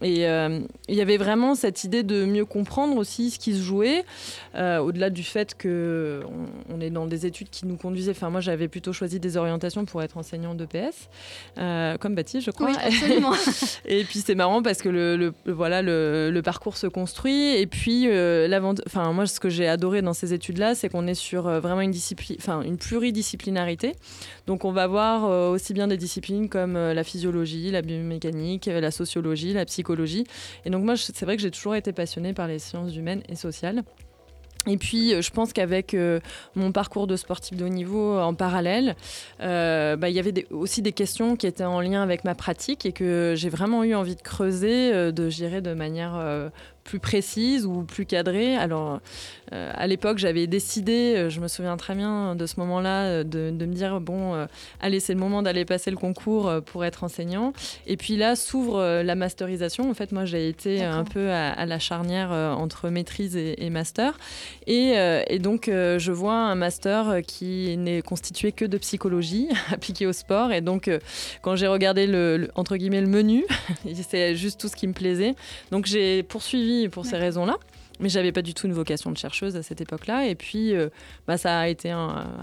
[0.02, 4.04] et il y avait vraiment cette idée de mieux comprendre aussi ce qui se jouait.
[4.54, 6.22] Euh, au-delà du fait que
[6.68, 8.12] on, est dans des études qui nous conduisaient.
[8.12, 11.08] Enfin, moi, j'avais plutôt choisi des orientations pour être enseignant d'EPS,
[11.58, 12.68] euh, comme Baptiste, je crois.
[12.68, 13.32] Oui, absolument.
[13.86, 17.56] et puis c'est marrant parce que le, voilà le, parcours se construit.
[17.56, 18.48] Et puis euh,
[18.86, 21.92] enfin moi, ce que j'ai adoré dans ces études-là, c'est qu'on est sur vraiment une
[21.92, 23.92] discipline, enfin une pluridisciplinarité.
[24.46, 29.52] Donc on va voir aussi bien des disciplines comme la physiologie, la biomécanique, la sociologie,
[29.52, 30.24] la psychologie.
[30.64, 33.36] Et donc moi, c'est vrai que j'ai toujours été passionnée par les sciences humaines et
[33.36, 33.82] sociales.
[34.66, 36.20] Et puis, euh, je pense qu'avec euh,
[36.54, 38.96] mon parcours de sportif de haut niveau en parallèle,
[39.40, 42.86] euh, bah, il y avait aussi des questions qui étaient en lien avec ma pratique
[42.86, 46.50] et que j'ai vraiment eu envie de creuser, de gérer de manière
[46.84, 48.56] plus précise ou plus cadrée.
[48.56, 49.00] Alors,
[49.52, 53.24] euh, à l'époque, j'avais décidé, euh, je me souviens très bien de ce moment-là, euh,
[53.24, 54.46] de, me dire bon,
[54.80, 57.52] allez, c'est le moment d'aller passer le concours pour être enseignant.
[57.86, 59.90] Et puis là, s'ouvre la masterisation.
[59.90, 64.18] En fait, moi, j'ai été un peu à, la charnière entre maîtrise et, master.
[64.66, 70.52] Et, donc, je vois un master qui n'est constitué que de psychologie appliquée au sport.
[70.52, 70.90] Et donc,
[71.40, 73.44] quand j'ai regardé le, entre guillemets le menu,
[74.08, 75.34] c'est juste tout ce qui me plaisait.
[75.70, 77.56] Donc, j'ai poursuivi pour ces raisons-là.
[78.02, 80.26] Mais j'avais pas du tout une vocation de chercheuse à cette époque-là.
[80.26, 80.88] Et puis, euh,
[81.28, 81.94] bah, ça a été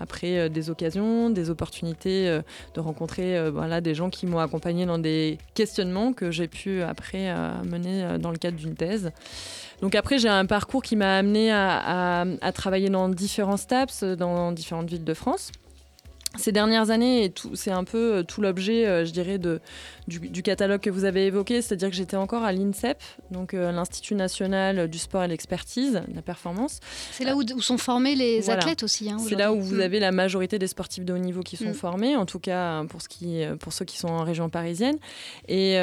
[0.02, 2.42] après euh, des occasions, des opportunités euh,
[2.74, 7.34] de rencontrer voilà, des gens qui m'ont accompagné dans des questionnements que j'ai pu après
[7.66, 9.12] mener dans le cadre d'une thèse.
[9.82, 14.52] Donc après, j'ai un parcours qui m'a amené à, à, travailler dans différents STAPS, dans
[14.52, 15.52] différentes villes de France.
[16.38, 19.60] Ces dernières années, et c'est un peu euh, tout l'objet, euh, je dirais, de,
[20.08, 24.14] du, catalogue que vous avez évoqué, c'est-à-dire que j'étais encore à l'INSEP, donc euh, l'Institut
[24.14, 26.80] national du sport et l'expertise, la performance.
[27.12, 29.10] C'est là où, sont formés les athlètes aussi.
[29.10, 29.82] Hein, c'est là où vous mm.
[29.82, 31.74] avez la majorité des sportifs de haut niveau qui sont mm.
[31.74, 34.98] formés, en tout cas pour, ce qui, pour ceux qui sont en région parisienne.
[35.48, 35.78] Et,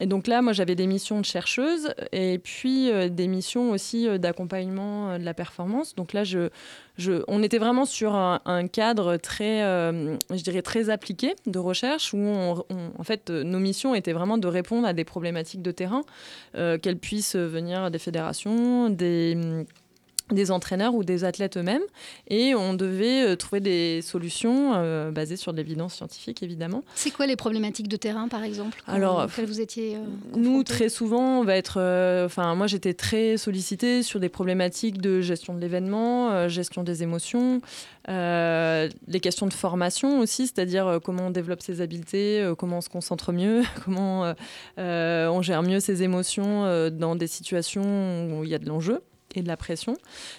[0.00, 5.18] et donc là, moi, j'avais des missions de chercheuse et puis des missions aussi d'accompagnement
[5.18, 5.94] de la performance.
[5.94, 6.48] Donc là, je,
[7.28, 10.16] on était vraiment sur un, cadre très, euh,
[10.62, 15.04] très appliqué de recherche où, en fait, nos missions étaient vraiment de répondre à des
[15.04, 16.02] problématiques de terrain,
[16.54, 19.64] euh, qu'elles puissent venir des fédérations, des
[20.32, 21.82] des entraîneurs ou des athlètes eux-mêmes
[22.28, 26.82] et on devait euh, trouver des solutions euh, basées sur de l'évidence scientifique évidemment.
[26.94, 30.00] C'est quoi les problématiques de terrain par exemple Alors vous étiez euh,
[30.36, 31.78] nous très souvent on va être
[32.24, 37.60] enfin moi j'étais très sollicitée sur des problématiques de gestion de l'événement, gestion des émotions,
[38.08, 43.32] les questions de formation aussi, c'est-à-dire comment on développe ses habiletés, comment on se concentre
[43.32, 44.34] mieux, comment
[44.76, 47.82] on gère mieux ses émotions dans des situations
[48.30, 49.02] où il y a de l'enjeu
[49.34, 49.96] et de la pression.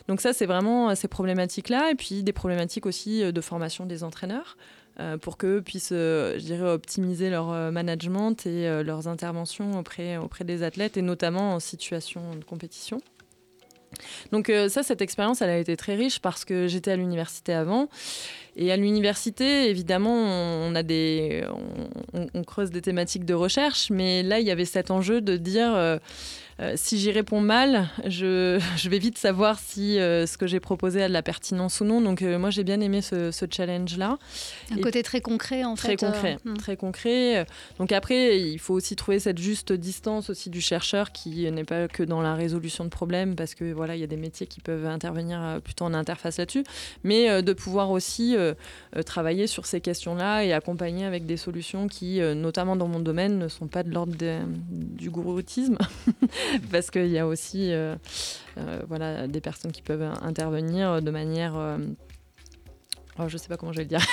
[0.07, 3.85] Donc ça, c'est vraiment euh, ces problématiques-là, et puis des problématiques aussi euh, de formation
[3.85, 4.57] des entraîneurs.
[4.99, 10.61] Euh, pour qu'eux puissent, je dirais, optimiser leur management et leurs interventions auprès, auprès des
[10.61, 13.01] athlètes, et notamment en situation de compétition.
[14.31, 17.89] Donc ça, cette expérience, elle a été très riche parce que j'étais à l'université avant.
[18.55, 21.43] Et à l'université, évidemment, on, a des,
[22.13, 25.99] on, creuse des thématiques de recherche, mais là, il y avait cet enjeu de dire
[26.59, 31.03] euh, si j'y réponds mal, je, vais vite savoir si euh, ce que j'ai proposé
[31.03, 32.01] a de la pertinence ou non.
[32.01, 34.17] Donc euh, moi j'ai bien aimé ce, challenge-là.
[34.71, 35.95] Un côté très concret en très fait.
[35.97, 36.57] Concret, hmm.
[36.57, 37.45] Très concret.
[37.77, 41.87] Donc après, il faut aussi trouver cette juste distance aussi du chercheur qui n'est pas
[41.87, 44.61] que dans la résolution de problèmes parce que voilà, il y a des métiers qui
[44.61, 46.63] peuvent intervenir plutôt en interface là-dessus,
[47.03, 48.35] mais de pouvoir aussi
[49.05, 53.47] travailler sur ces questions-là et accompagner avec des solutions qui, notamment dans mon domaine, ne
[53.47, 54.15] sont pas de l'ordre
[54.69, 55.77] du gouroutisme.
[56.71, 57.95] parce qu'il y a aussi euh,
[58.57, 61.57] euh, voilà, des personnes qui peuvent intervenir de manière...
[61.57, 61.77] Euh,
[63.19, 64.05] oh, je ne sais pas comment je vais le dire.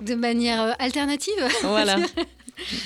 [0.00, 1.46] de manière alternative?
[1.62, 1.96] Voilà.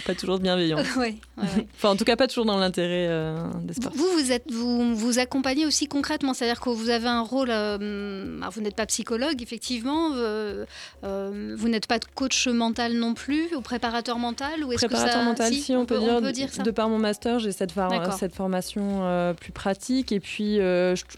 [0.06, 0.78] pas toujours bienveillant.
[0.98, 4.00] ouais, enfin, en tout cas, pas toujours dans l'intérêt euh, des sportifs.
[4.00, 7.48] Vous, vous, êtes, vous, vous accompagnez aussi concrètement, c'est-à-dire que vous avez un rôle.
[7.50, 10.10] Euh, vous n'êtes pas psychologue, effectivement.
[10.14, 10.64] Euh,
[11.02, 15.24] vous n'êtes pas coach mental non plus, ou préparateur mental, ou est-ce préparateur que ça,
[15.24, 15.98] mental, si, on, peut,
[16.32, 16.52] dire.
[16.52, 16.62] ça.
[16.62, 17.72] De par mon master, j'ai cette,
[18.18, 20.58] cette formation plus pratique, et puis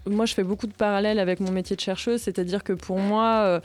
[0.06, 3.60] moi, je fais beaucoup de parallèles avec mon métier de chercheuse, c'est-à-dire que pour moi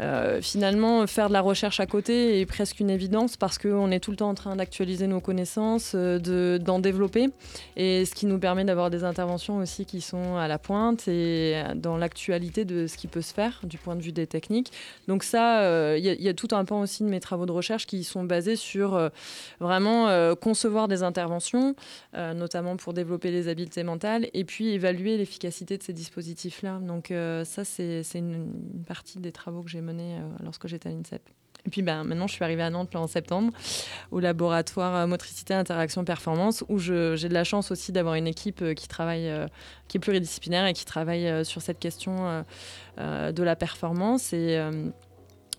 [0.00, 4.00] euh, finalement, faire de la recherche à côté est presque une évidence parce qu'on est
[4.00, 7.28] tout le temps en train d'actualiser nos connaissances, euh, d'en développer,
[7.76, 11.62] et ce qui nous permet d'avoir des interventions aussi qui sont à la pointe et
[11.74, 14.72] dans l'actualité de ce qui peut se faire du point de vue des techniques.
[15.08, 15.60] Donc ça,
[15.96, 18.24] il euh, y, a tout un pan aussi de mes travaux de recherche qui sont
[18.24, 19.10] basés sur
[19.60, 21.74] vraiment concevoir des interventions,
[22.14, 26.78] notamment pour développer les habiletés mentales, et puis évaluer l'efficacité de ces dispositifs-là.
[26.80, 27.12] Donc
[27.44, 31.22] ça, c'est une, une partie des travaux que j'ai euh, lorsque j'étais à l'INSEP.
[31.64, 33.52] Et puis ben, maintenant, je suis arrivée à Nantes en septembre,
[34.12, 38.62] au laboratoire euh, motricité, interaction, performance, où j'ai de la chance aussi d'avoir une équipe
[38.62, 39.30] euh, qui travaille,
[39.88, 42.44] qui est pluridisciplinaire et qui travaille sur cette question
[42.98, 44.32] de la performance.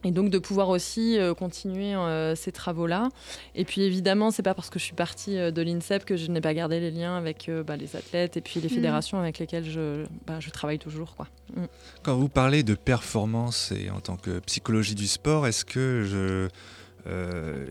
[0.04, 3.10] Et donc de pouvoir aussi euh, continuer euh, ces travaux-là.
[3.56, 6.30] Et puis évidemment, c'est pas parce que je suis partie euh, de l'INSEP que je
[6.30, 8.72] n'ai pas gardé les liens avec bah, les athlètes et puis les mm.
[8.72, 11.16] fédérations avec lesquelles je, bah, je travaille toujours.
[11.16, 11.28] Quoi.
[11.56, 11.66] Mm.
[12.04, 16.48] Quand vous parlez de performance et en tant que psychologie du sport, est-ce que je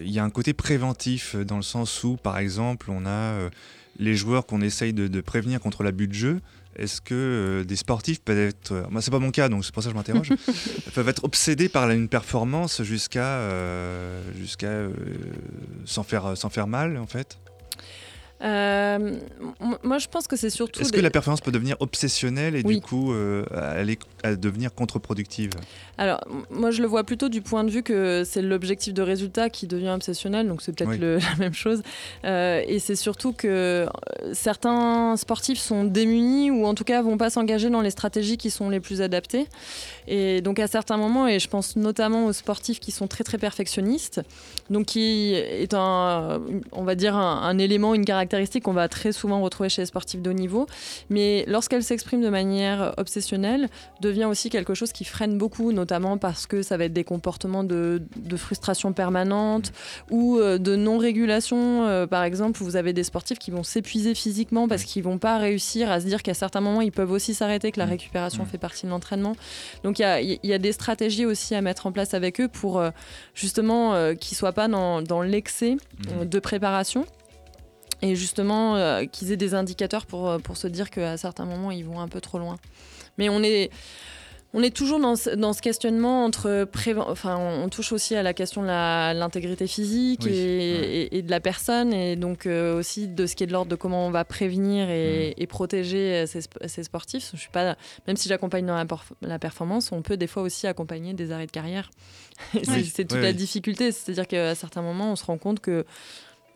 [0.00, 3.50] il y a un côté préventif dans le sens où, par exemple, on a
[3.98, 6.40] les joueurs qu'on essaye de, de, prévenir contre l'abus de jeu.
[6.78, 9.72] Est-ce que euh, des sportifs peuvent être, euh, moi c'est pas mon cas donc c'est
[9.72, 10.28] pour ça que je m'interroge,
[10.94, 14.86] peuvent être obsédés par une performance jusqu'à euh, jusqu'à
[15.86, 17.38] s'en faire sans faire mal en fait?
[18.42, 19.16] Euh,
[19.82, 20.80] moi, je pense que c'est surtout.
[20.80, 25.50] Est-ce que la performance peut devenir obsessionnelle et du coup euh, aller à devenir contre-productive?
[25.98, 29.50] Alors, moi, je le vois plutôt du point de vue que c'est l'objectif de résultat
[29.50, 31.82] qui devient obsessionnel, donc c'est peut-être la même chose.
[32.24, 33.86] Euh, et c'est surtout que euh,
[34.32, 38.50] certains sportifs sont démunis ou en tout cas vont pas s'engager dans les stratégies qui
[38.50, 39.46] sont les plus adaptées.
[40.08, 43.38] Et donc, à certains moments, et je pense notamment aux sportifs qui sont très très
[43.38, 44.20] perfectionnistes,
[44.70, 46.40] donc qui est un,
[46.72, 49.82] on va dire, un, un élément, une caractéristique caractéristique qu'on va très souvent retrouver chez
[49.82, 50.66] les sportifs de haut niveau,
[51.10, 53.68] mais lorsqu'elle s'exprime de manière obsessionnelle,
[54.00, 55.85] devient aussi quelque chose qui freine beaucoup, notamment
[56.20, 58.00] parce que ça va être des comportements de,
[58.36, 59.72] frustration permanente
[60.10, 61.86] ou euh, de non-régulation.
[61.86, 65.38] Euh, par exemple, vous avez des sportifs qui vont s'épuiser physiquement parce qu'ils vont pas
[65.38, 68.58] réussir à se dire qu'à certains moments, ils peuvent aussi s'arrêter, que la récupération fait
[68.58, 69.36] partie de l'entraînement.
[69.84, 72.90] Donc il y, a, des stratégies aussi à mettre en place avec eux pour euh,
[73.34, 75.76] justement qu'ils ne soient pas dans, dans l'excès
[76.22, 77.06] de préparation
[78.02, 81.84] et justement euh, qu'ils aient des indicateurs pour, pour se dire qu'à certains moments ils
[81.84, 82.56] vont un peu trop loin.
[83.18, 83.70] Mais on est,
[84.56, 86.66] on est toujours dans ce, dans ce questionnement entre
[87.08, 91.92] enfin on touche aussi à la question de l'intégrité physique et, et, de la personne
[91.92, 94.88] et donc euh, aussi de ce qui est de l'ordre de comment on va prévenir
[94.88, 95.46] et, mm.
[95.46, 97.32] protéger ces, ces, sportifs.
[97.34, 98.86] Je suis pas, même si j'accompagne dans la,
[99.20, 101.90] la, performance, on peut des fois aussi accompagner des arrêts de carrière.
[102.64, 105.84] c'est toute la difficulté, c'est-à-dire qu'à certains moments on se rend compte que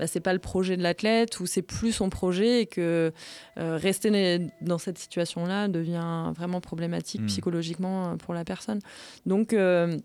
[0.00, 3.12] bah, c'est pas le projet de l'athlète ou c'est plus son projet et que
[3.58, 7.26] euh, rester dans cette situation-là devient vraiment problématique hmm.
[7.26, 8.78] psychologiquement euh, pour la personne.
[9.26, 9.98] Donc euh,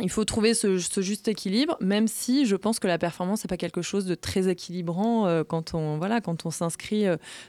[0.00, 3.56] il faut trouver ce, juste équilibre, même si je pense que la performance n'est pas
[3.56, 7.04] quelque chose de très équilibrant quand on voilà quand on s'inscrit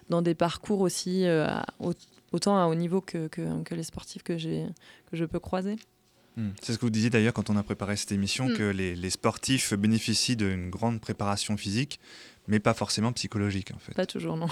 [0.09, 1.25] dans des parcours aussi
[2.31, 4.67] autant à haut niveau que, que, que les sportifs que j'ai
[5.09, 5.77] que je peux croiser.
[6.37, 6.49] Hmm.
[6.61, 8.57] C'est ce que vous disiez d'ailleurs quand on a préparé cette émission, hmm.
[8.57, 11.99] que les, sportifs bénéficient d'une grande préparation physique,
[12.47, 13.93] mais pas forcément psychologique en fait.
[13.93, 14.47] Pas toujours, non.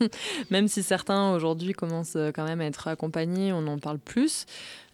[0.50, 4.46] même si certains aujourd'hui commencent euh, quand même à être accompagnés, on en parle plus.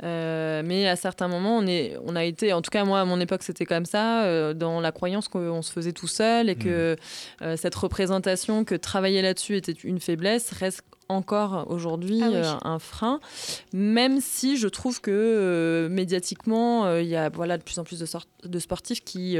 [0.02, 3.04] Euh, mais à certains moments, on, est, on a été, en tout cas moi à
[3.04, 6.56] mon époque c'était comme ça, euh, dans la croyance qu'on se faisait tout seul et
[6.56, 6.96] que
[7.40, 7.56] hmm.
[7.56, 13.20] cette représentation que travailler là-dessus était une faiblesse reste encore aujourd'hui ah euh, un frein,
[13.72, 17.84] même si je trouve que euh, médiatiquement, euh, il y a voilà, de plus en
[17.84, 18.06] plus de,
[18.48, 19.36] de sportifs qui,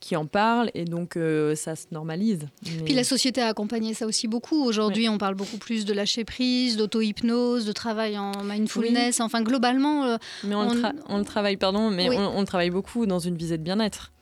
[0.00, 1.18] qui en parlent et donc
[1.54, 2.48] ça se normalise.
[2.84, 4.64] Puis la société a accompagné ça aussi beaucoup.
[4.64, 9.20] Aujourd'hui, on parle beaucoup plus de lâcher prise, d'auto-hypnose, de travail en mindfulness.
[9.20, 10.18] Enfin, globalement.
[10.44, 14.12] mais on, Le travaille, pardon, mais on, le travaille beaucoup dans une visée de bien-être.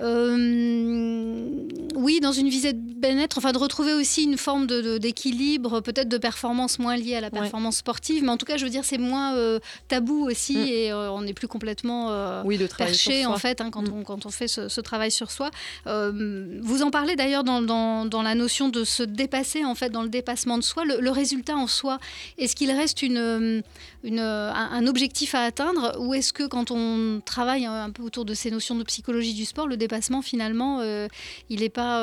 [0.00, 1.48] Euh,
[1.94, 6.18] oui, dans une visée de bien-être, enfin de retrouver aussi une forme d'équilibre, peut-être de
[6.18, 8.98] performance moins liée à la performance sportive, mais en tout cas, je veux dire, c'est
[8.98, 10.66] moins euh, tabou aussi mm.
[10.68, 13.92] et euh, on n'est plus complètement oui, perché en fait hein, quand, mm.
[13.94, 15.50] on, quand on fait ce, travail sur soi.
[15.86, 20.08] vous en parlez d'ailleurs dans, dans, la notion de se dépasser en fait, dans le
[20.08, 20.84] dépassement de soi.
[20.84, 21.98] Le, résultat en soi,
[22.36, 23.62] est-ce qu'il reste une,
[24.06, 28.34] une, un, objectif à atteindre ou est-ce que quand on travaille un peu autour de
[28.34, 31.08] ces notions de psychologie du sport, le dépassement, finalement, euh,
[31.50, 32.02] il n'est pas,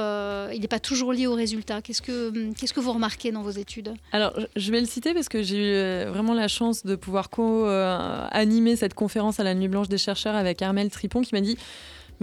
[0.50, 1.82] euh, pas toujours lié au résultat?
[1.82, 3.94] Qu'est-ce que, qu'est-ce que vous remarquez dans vos études?
[4.12, 7.30] Alors, je vais le citer parce que j'ai eu euh, vraiment la chance de pouvoir
[7.30, 11.58] co-animer cette conférence à la Nuit Blanche des chercheurs avec Armel Tripon qui m'a dit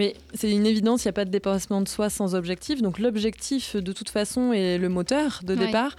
[0.00, 2.80] mais c'est une évidence, il n'y a pas de dépassement de soi sans objectif.
[2.80, 5.94] Donc l'objectif, de toute façon, est le moteur de départ.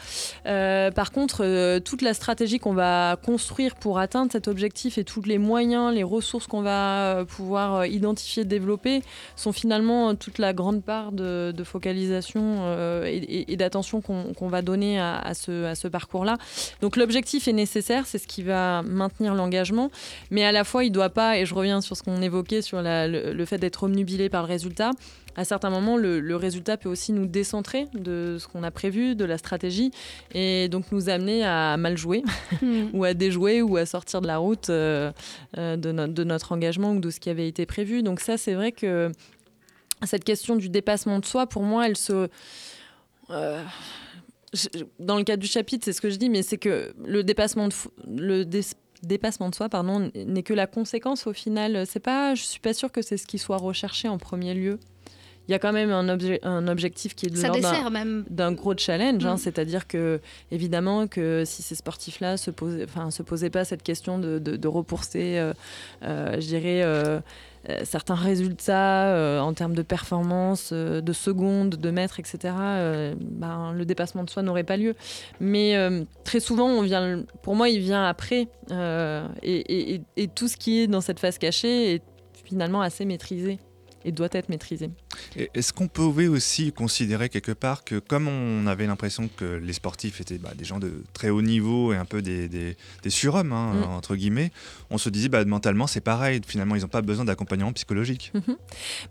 [0.48, 5.04] Euh, par contre, euh, toute la stratégie qu'on va construire pour atteindre cet objectif et
[5.04, 9.04] tous les moyens, les ressources qu'on va euh, pouvoir identifier, développer,
[9.36, 12.74] sont finalement toute la grande part de, focalisation
[13.06, 16.40] et, d'attention qu'on va donner à, ce, à ce parcours-là.
[16.82, 19.92] Donc l'objectif est nécessaire, c'est ce qui va maintenir l'engagement,
[20.32, 22.64] mais à la fois, il ne doit pas, et je reviens sur ce qu'on évoquait
[22.64, 24.92] sur le, le fait d'être omnubilé par le résultat,
[25.36, 29.26] à certains moments, le, résultat peut aussi nous décentrer de ce qu'on a prévu, de
[29.26, 29.92] la stratégie,
[30.34, 32.24] et donc nous amener à mal jouer,
[32.62, 32.88] hmm.
[32.94, 35.12] ou à déjouer, ou à sortir de la route euh,
[35.58, 38.04] euh, de, notre engagement ou de ce qui avait été prévu.
[38.04, 39.12] Donc ça, c'est vrai que
[40.04, 42.28] cette question du dépassement de soi, pour moi, elle se...
[43.30, 43.64] Euh,
[45.00, 47.70] dans le cadre du chapitre, c'est ce que je dis, mais c'est que le dépassement
[47.70, 47.74] de,
[48.06, 48.44] le
[49.04, 52.74] dépassement de soi pardon n'est que la conséquence au final c'est pas je suis pas
[52.74, 54.80] sûre que c'est ce qui soit recherché en premier lieu
[55.48, 56.08] il y a quand même un,
[56.44, 59.26] un objectif qui est de l'ordre d'un gros challenge.
[59.26, 59.38] Hein, mm.
[59.38, 64.20] C'est-à-dire que, évidemment, que si ces sportifs-là se posaient, enfin, se posaient pas cette question
[64.20, 65.54] de, de, repousser, euh,
[66.04, 67.20] euh, je dirais, euh,
[67.84, 72.54] certains résultats euh, en termes de performance, euh, de secondes, de mètres, etc.,
[73.20, 74.96] ben, le dépassement de soi n'aurait pas lieu.
[75.40, 75.76] Mais
[76.24, 78.48] très souvent, on vient, pour moi, il vient après.
[79.44, 82.04] Et, et, tout ce qui est dans cette phase cachée est
[82.46, 83.60] finalement assez maîtrisé
[84.06, 84.90] et doit être maîtrisé.
[85.36, 90.22] Est-ce qu'on pouvait aussi considérer quelque part que comme on avait l'impression que les sportifs
[90.22, 92.76] étaient bah, des gens de très haut niveau et un peu des, des,
[93.10, 93.84] surhommes, hein, mm.
[93.84, 94.52] entre guillemets,
[94.90, 98.56] on se disait bah, mentalement c'est pareil, finalement ils n'ont pas besoin d'accompagnement psychologique mm-hmm.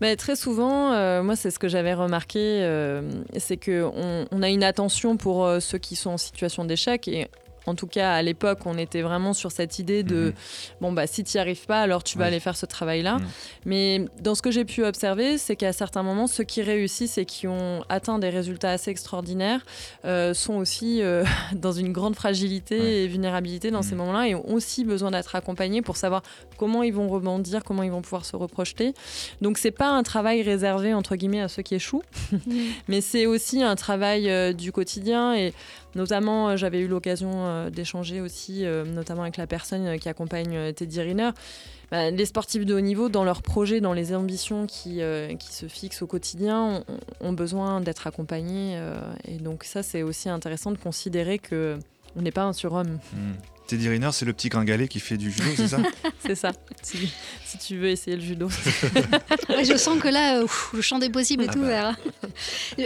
[0.01, 3.03] bah, Très souvent, euh, moi c'est ce que j'avais remarqué, euh,
[3.39, 7.29] c'est qu'on on a une attention pour euh, ceux qui sont en situation d'échec et
[7.71, 10.33] En tout cas, à l'époque, on était vraiment sur cette idée de Mhm.
[10.81, 13.19] bon, bah, si tu n'y arrives pas, alors tu vas aller faire ce travail-là.
[13.19, 13.27] Mhm.
[13.65, 17.25] Mais dans ce que j'ai pu observer, c'est qu'à certains moments, ceux qui réussissent et
[17.25, 19.65] qui ont atteint des résultats assez extraordinaires
[20.05, 22.93] euh, sont aussi euh, dans une grande fragilité Ouais.
[23.03, 23.99] et vulnérabilité dans ces Mhm.
[23.99, 26.23] moments-là et ont aussi besoin d'être accompagnés pour savoir
[26.59, 28.95] comment ils vont rebondir, comment ils vont pouvoir se reprojeter.
[29.41, 32.03] Donc c'est pas un travail réservé entre guillemets à ceux qui échouent,
[32.89, 35.53] mais c'est aussi un travail euh, du quotidien et
[35.95, 40.73] notamment euh, j'avais eu l'occasion euh, d'échanger aussi euh, notamment avec la personne qui accompagne
[40.73, 41.31] Teddy Riner.
[41.91, 46.03] Bah, les sportifs de haut niveau, dans leurs projets, dans les ambitions qui, se fixent
[46.03, 46.85] au quotidien,
[47.21, 48.81] ont, besoin d'être accompagnés.
[49.27, 51.77] et donc ça, c'est aussi intéressant de considérer que
[52.15, 53.01] on n'est pas un surhomme.
[53.13, 53.33] Hmm.
[53.71, 55.79] Teddy Riner, c'est le petit gringalet qui fait du judo, c'est ça
[56.27, 56.53] C'est ça.
[56.83, 57.11] Si,
[57.47, 58.49] si tu veux essayer le judo.
[59.49, 61.61] Ouais, je sens que là, euh, ouf, le champ des possibles est Ah bah.
[61.61, 61.97] ouvert.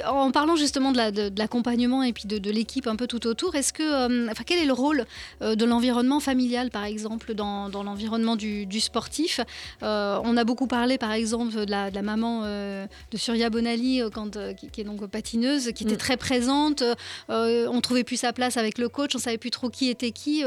[0.07, 3.07] En parlant justement de la- de de l'accompagnement et puis de, de l'équipe un peu
[3.07, 5.05] tout autour, est-ce que, euh, enfin, quel est le rôle
[5.43, 9.41] euh, de l'environnement familial, par exemple, dans, dans l'environnement du, du sportif?
[9.83, 13.51] Euh, On a beaucoup parlé, par exemple, de la, de la maman euh, de Surya
[13.51, 15.99] Bonali, quand, qui, qui est donc patineuse, qui était Mm.
[15.99, 16.83] très présente.
[17.31, 20.11] Euh, on trouvait plus sa place avec le coach, on savait plus trop qui était
[20.13, 20.43] qui.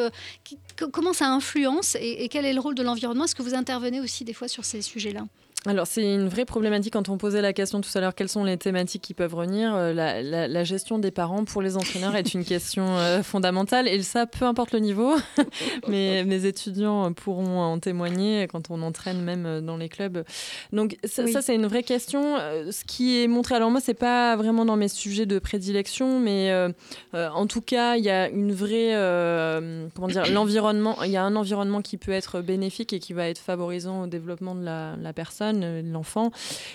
[0.92, 3.26] Comment ça influence et quel est le rôle de l'environnement?
[3.26, 5.26] Est-ce que vous intervenez aussi des fois sur ces sujets-là?
[5.68, 8.44] Alors, c'est une vraie problématique quand on posait la question tout à l'heure quelles sont
[8.44, 9.76] les thématiques qui peuvent revenir.
[9.76, 13.88] Euh, la, la- la gestion des parents pour les entraîneurs est une question euh, fondamentale
[13.88, 15.14] et ça, peu importe le niveau.
[15.88, 20.24] mes, mes étudiants pourront en témoigner quand on entraîne même euh, dans les clubs.
[20.72, 21.34] Donc, ça, Oui.
[21.34, 22.38] ça, c'est une vraie question.
[22.72, 26.52] Ce qui est montré, alors moi, c'est pas vraiment dans mes sujets de prédilection, mais
[26.52, 26.70] euh,
[27.14, 28.94] en tout cas, il y a une vraie.
[28.96, 31.04] euh, comment dire L'environnement.
[31.04, 34.08] Il y a un environnement qui peut être bénéfique et qui va être favorisant au
[34.08, 36.32] développement de la, la personne, euh, de l'enfant.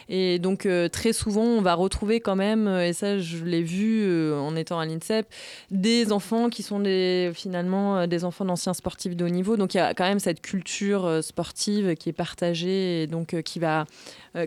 [0.09, 3.63] Et donc, euh, très souvent, on va retrouver quand même, euh, et ça, je l'ai
[3.63, 5.27] vu euh, en étant à l'INSEP,
[5.71, 9.57] des enfants qui sont des, finalement euh, des enfants d'anciens sportifs de haut niveau.
[9.57, 13.35] Donc, il y a quand même cette culture euh, sportive qui est partagée et donc
[13.35, 13.85] euh, qui va euh,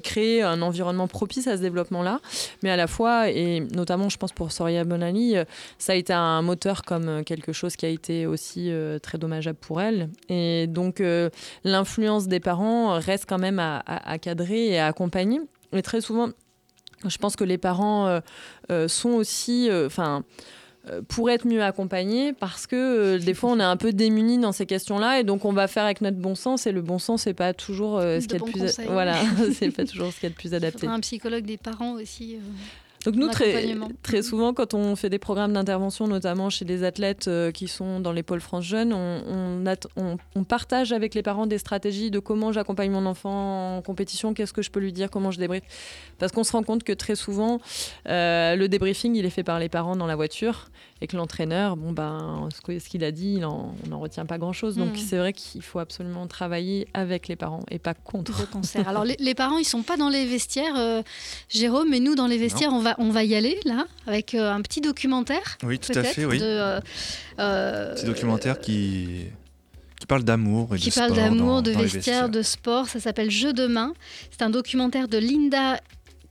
[0.03, 2.19] créer un environnement propice à ce développement-là.
[2.63, 5.45] Mais à la fois, et notamment, je pense pour Soria Bonali, euh,
[5.77, 9.17] ça a été un moteur comme euh, quelque chose qui a été aussi euh, très
[9.17, 10.09] dommageable pour elle.
[10.29, 11.29] Et donc, euh,
[11.63, 13.83] l'influence des parents reste quand même à,
[14.19, 15.41] cadrer et à accompagner.
[15.73, 16.29] Et très souvent,
[17.05, 18.19] je pense que les parents euh,
[18.71, 20.21] euh, sont aussi, euh, enfin, euh,
[21.07, 24.51] pour être mieux accompagnés parce que euh, des fois on est un peu démunis dans
[24.51, 27.23] ces questions-là et donc on va faire avec notre bon sens et le bon sens
[27.23, 28.87] c'est pas toujours euh, ce plus conseils.
[28.89, 29.15] voilà
[29.53, 30.79] c'est pas toujours ce qu'il y a de plus Il adapté.
[30.81, 32.35] faudra un psychologue des parents aussi.
[32.35, 32.39] euh.
[33.05, 33.51] Donc nous, très,
[34.03, 37.99] très souvent, quand on fait des programmes d'intervention, notamment chez des athlètes euh, qui sont
[37.99, 41.57] dans les pôles France Jeunes, on, on at- on- on partage avec les parents des
[41.57, 45.31] stratégies de comment j'accompagne mon enfant en compétition, qu'est-ce que je peux lui dire, comment
[45.31, 45.63] je débriefe.
[46.19, 47.59] Parce qu'on se rend compte que très souvent,
[48.09, 50.69] euh, le débriefing, il est fait par les parents dans la voiture
[51.01, 54.37] et que l'entraîneur, bon ben, ce qu'il a dit, il en- on n'en retient pas
[54.37, 54.77] grand-chose.
[54.77, 54.95] Donc Mhm.
[54.97, 58.39] c'est vrai qu'il faut absolument travailler avec les parents et pas contre.
[58.39, 58.87] de concert.
[58.87, 61.01] Alors les, les parents, ils sont pas dans les vestiaires, euh,
[61.49, 64.51] Jérôme, mais nous dans les vestiaires, on va on va y aller là avec euh,
[64.53, 65.57] un petit documentaire.
[65.63, 66.39] Oui, tout à fait, oui.
[66.39, 66.79] De, euh,
[67.39, 69.25] euh, Petit documentaire qui,
[69.99, 72.87] qui parle d'amour et qui de parle d'amour, de vestiaires, de sport.
[72.87, 73.93] Ça s'appelle Jeux de main.
[74.31, 75.79] C'est un documentaire de Linda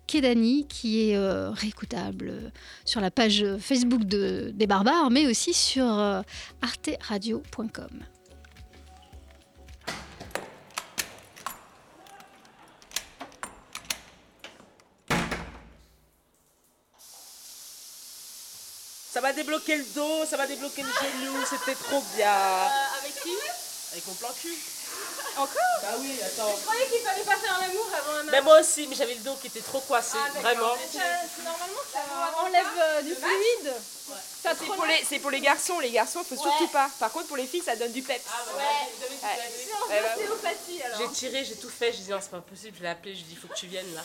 [0.06, 2.50] Kedani qui est euh, réécoutable euh,
[2.84, 6.22] sur la page Facebook de, des Barbares, mais aussi sur euh,
[6.62, 7.88] arteradio.com.
[19.10, 22.28] Ça m'a débloqué le dos, ça m'a débloqué le genou, c'était trop bien.
[23.00, 23.30] avec qui?
[23.92, 24.73] Avec mon plan cul.
[25.36, 26.54] Encore Bah oui, attends.
[26.56, 29.20] Je croyais qu'il fallait pas faire l'amour avant un Mais moi aussi, mais j'avais le
[29.20, 30.74] dos qui était trop coincé, Ah, vraiment.
[30.76, 31.00] Mais
[31.42, 32.00] normalement, ça
[32.44, 33.74] enlève euh, du fluide.
[34.42, 36.90] Ça C'est pour, les, c'est pour les garçons, les garçons faut surtout pas.
[37.00, 38.22] Par contre pour les filles ça donne du peps.
[38.22, 40.98] C'est en ostéopathie alors.
[40.98, 43.20] J'ai tiré, j'ai tout fait, j'ai dit non c'est pas possible, je l'ai appelé, je
[43.20, 44.02] lui ai dit il faut que tu viennes là.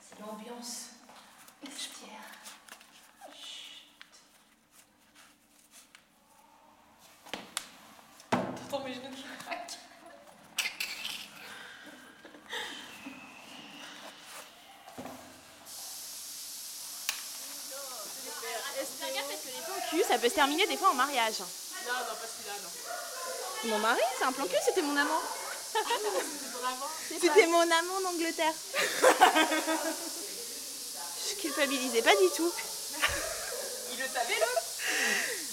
[0.00, 0.83] C'est l'ambiance
[8.74, 9.78] T'entends mes genoux qui craquent
[18.98, 21.38] Fais gaffe parce que les plans cul ça peut se terminer des fois en mariage.
[21.38, 23.70] Non, non, pas celui-là, non.
[23.70, 25.22] Mon mari c'est un plan cul, c'était mon amant.
[27.08, 28.54] C'était mon amant en Angleterre.
[31.28, 32.52] Je culpabilisais pas du tout.
[33.92, 34.62] Il le savait l'autre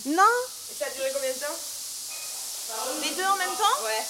[0.08, 0.24] Non,
[0.72, 1.71] Et ça a duré combien de temps?
[3.04, 4.04] Les deux en même temps Ouais.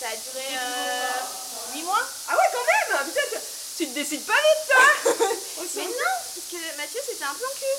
[0.00, 2.02] Ça a duré euh, 8 mois.
[2.28, 3.38] Ah ouais quand même Putain, tu,
[3.78, 5.14] tu te décides pas vite toi
[5.76, 7.78] Mais non, parce que Mathieu c'était un plan cul.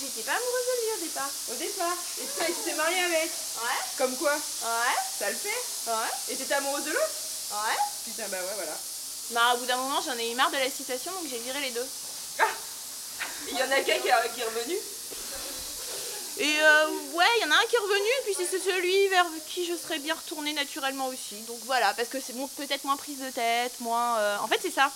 [0.00, 1.30] J'ai j'étais pas amoureuse de lui au départ.
[1.50, 1.96] Au départ.
[2.20, 3.78] Et putain, et tu t'es mariée avec Ouais.
[3.98, 4.96] Comme quoi Ouais.
[5.18, 6.12] Ça le fait Ouais.
[6.30, 7.14] Et t'étais amoureuse de l'autre
[7.52, 7.76] Ouais.
[8.04, 8.76] Putain, bah ouais, voilà.
[9.30, 11.60] Bah, au bout d'un moment, j'en ai eu marre de la situation, donc j'ai viré
[11.60, 11.86] les deux.
[13.48, 14.76] Il y en a qu'un qui, est- qui est revenu
[16.40, 19.08] Et euh, ouais, il y en a un qui est revenu, et puis c'est celui
[19.08, 21.34] vers qui je serais bien retournée naturellement aussi.
[21.48, 24.18] Donc voilà, parce que c'est bon, peut-être moins prise de tête, moins.
[24.18, 24.90] euh, En fait, c'est ça.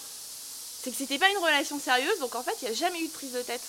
[0.83, 3.09] C'est que c'était pas une relation sérieuse, donc en fait, il n'y a jamais eu
[3.09, 3.61] de prise de tête.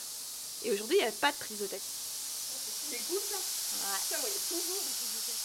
[0.65, 1.81] Et aujourd'hui, il n'y a pas de prise de tête.
[1.81, 4.17] C'est cool ça Ouais.
[4.19, 5.41] Moi, il y a toujours des prises de tête.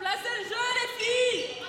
[0.00, 1.62] Placez le jeu, les filles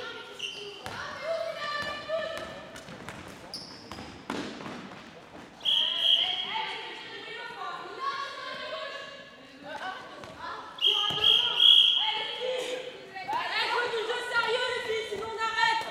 [12.34, 15.86] Allez, jouez du jeu sérieux, les filles, sinon on arrête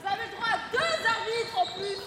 [0.00, 2.02] Vous avez le droit à deux arbitres en plus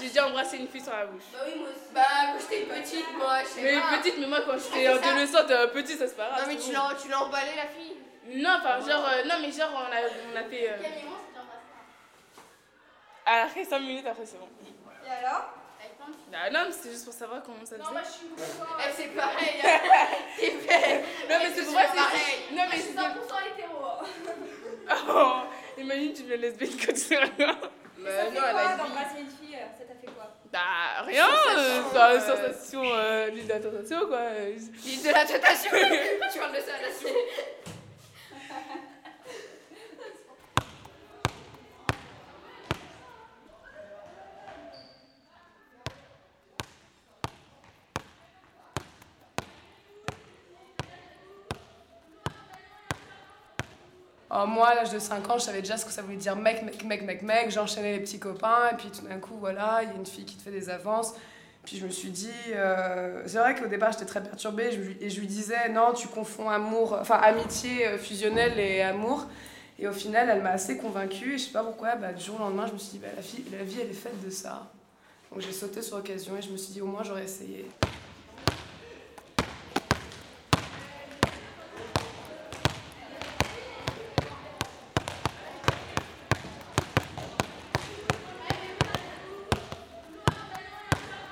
[0.00, 1.22] J'ai déjà embrassé une fille sur la bouche.
[1.32, 1.92] Bah oui, moi aussi.
[1.94, 2.02] Bah,
[2.32, 3.98] quand j'étais petite, moi, je sais Mais pas.
[3.98, 5.08] petite, mais moi quand j'étais Ah, ça.
[5.08, 6.40] adolescente, euh, petite, ça c'est pas grave.
[6.42, 7.96] Non, mais tu l'as, tu l'as emballé, la fille.
[8.42, 10.00] Non, enfin, genre, euh, non, mais genre, on a,
[10.32, 10.68] on a fait.
[10.70, 10.76] Euh...
[13.26, 14.48] Après 5 minutes, après c'est bon.
[15.06, 15.52] Et alors?
[15.80, 16.34] Avec plein de filles.
[16.34, 17.82] Ah, non, mais c'était juste pour savoir comment ça faisait.
[17.84, 19.60] Non, moi, je suis Eh, c'est pareil.
[19.64, 19.78] hein.
[20.68, 21.04] Belle.
[21.28, 21.96] Non, mais c'est pour moi, c'est.
[21.96, 22.34] pareil.
[22.52, 22.98] Non, mais Je suis c'est.
[22.98, 23.84] 100% hétéro.
[23.84, 24.04] hein.
[25.06, 27.28] Oh, imagine, tu deviens lesbienne quand tu sais rien.
[27.38, 28.82] Bah, non, elle a dit.
[28.82, 33.44] d'embrasser une fille Ça t'a fait quoi Bah, rien, euh, c'est une sensation, euh, l'île
[33.46, 34.18] de la tentation, quoi.
[34.18, 34.50] euh,
[34.84, 35.70] L'île de la tentation.
[36.32, 36.88] tu parles de ça, là,
[54.38, 54.44] c'est.
[54.44, 56.36] Oh, moi, à l'âge de 5 ans, je savais déjà ce que ça voulait dire
[56.36, 57.50] mec, mec, mec, mec, mec.
[57.50, 60.24] J'enchaînais les petits copains, et puis tout d'un coup, voilà, il y a une fille
[60.24, 61.14] qui te fait des avances.
[61.64, 64.70] Puis je me suis dit, euh, c'est vrai qu'au départ, j'étais très perturbée,
[65.00, 69.26] et je lui disais, non, tu confonds amour, enfin amitié euh, fusionnelle et amour.
[69.78, 72.36] Et au final, elle m'a assez convaincue, et je sais pas pourquoi, bah, du jour
[72.36, 74.30] au lendemain, je me suis dit, bah, la, fille, la vie, elle est faite de
[74.30, 74.66] ça.
[75.30, 77.68] Donc j'ai sauté sur l'occasion, et je me suis dit, au moins, j'aurais essayé.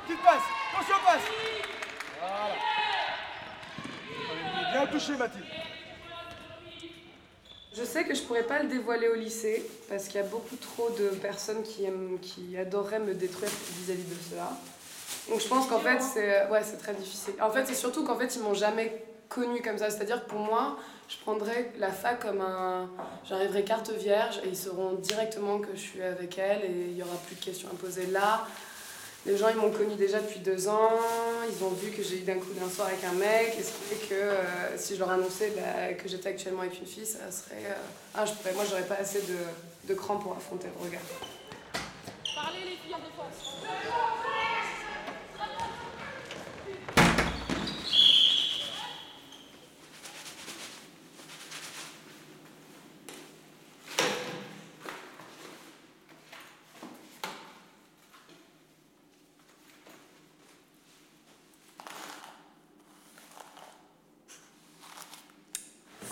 [0.07, 0.43] Petite passe,
[0.73, 1.23] attention passe
[2.21, 2.45] Voilà.
[4.31, 5.45] Allez, Bien touché Mathilde.
[7.77, 10.57] Je sais que je pourrais pas le dévoiler au lycée parce qu'il y a beaucoup
[10.57, 14.51] trop de personnes qui, aiment, qui adoreraient me détruire vis-à-vis de cela.
[15.29, 17.35] Donc je pense qu'en fait c'est ouais, c'est très difficile.
[17.41, 19.91] En fait c'est surtout qu'en fait ils m'ont jamais connue comme ça.
[19.91, 20.77] C'est-à-dire que pour moi
[21.09, 22.91] je prendrais la fac comme un...
[23.29, 27.03] J'arriverai carte vierge et ils sauront directement que je suis avec elle et il y
[27.03, 28.47] aura plus de questions à poser là.
[29.27, 30.91] Les gens ils m'ont connue déjà depuis deux ans,
[31.51, 33.73] ils ont vu que j'ai eu d'un coup d'un soir avec un mec, et qui
[33.97, 37.31] fait que euh, si je leur annonçais bah, que j'étais actuellement avec une fille, ça
[37.33, 37.65] serait.
[37.67, 37.75] euh,
[38.15, 41.03] Ah, je pourrais, moi j'aurais pas assez de, de cran pour affronter le regard.
[42.37, 43.57] Parlez les filles en défense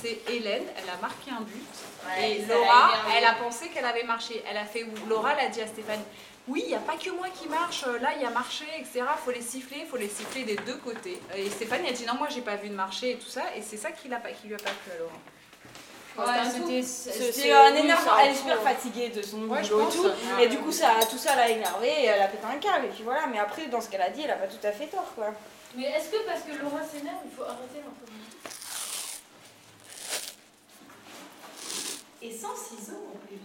[0.03, 1.67] C'est Hélène, elle a marqué un but.
[2.07, 4.43] Ouais, et l'a Laura, elle a pensé qu'elle avait marché.
[4.49, 6.03] Elle a fait où Laura, elle a dit à Stéphane
[6.49, 9.03] Oui, il n'y a pas que moi qui marche, là il y a marché, etc.
[9.25, 11.21] faut les siffler, il faut les siffler des deux côtés.
[11.37, 13.43] Et Stéphane, a dit Non, moi j'ai pas vu de marché et tout ça.
[13.57, 15.15] Et c'est ça qui, l'a pas, qui lui a pas plu à Laura.
[16.17, 20.05] Ouais, C'était un un Elle est super fatiguée de son Ouais, je boulot et tout.
[20.05, 20.45] ouais.
[20.45, 22.85] Et du coup, ça, tout ça l'a énervée et elle a pété un câble.
[22.87, 24.71] Et puis voilà, mais après, dans ce qu'elle a dit, elle a pas tout à
[24.71, 25.33] fait tort quoi.
[25.77, 28.13] Mais est-ce que parce que Laura s'énerve, il faut arrêter l'enfant
[32.25, 33.39] Et sans ciseaux en plus.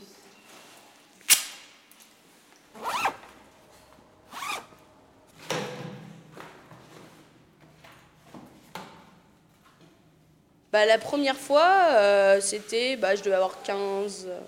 [10.71, 12.95] Bah, la première fois, euh, c'était.
[12.95, 14.25] Bah, je devais avoir 15.
[14.30, 14.39] euh,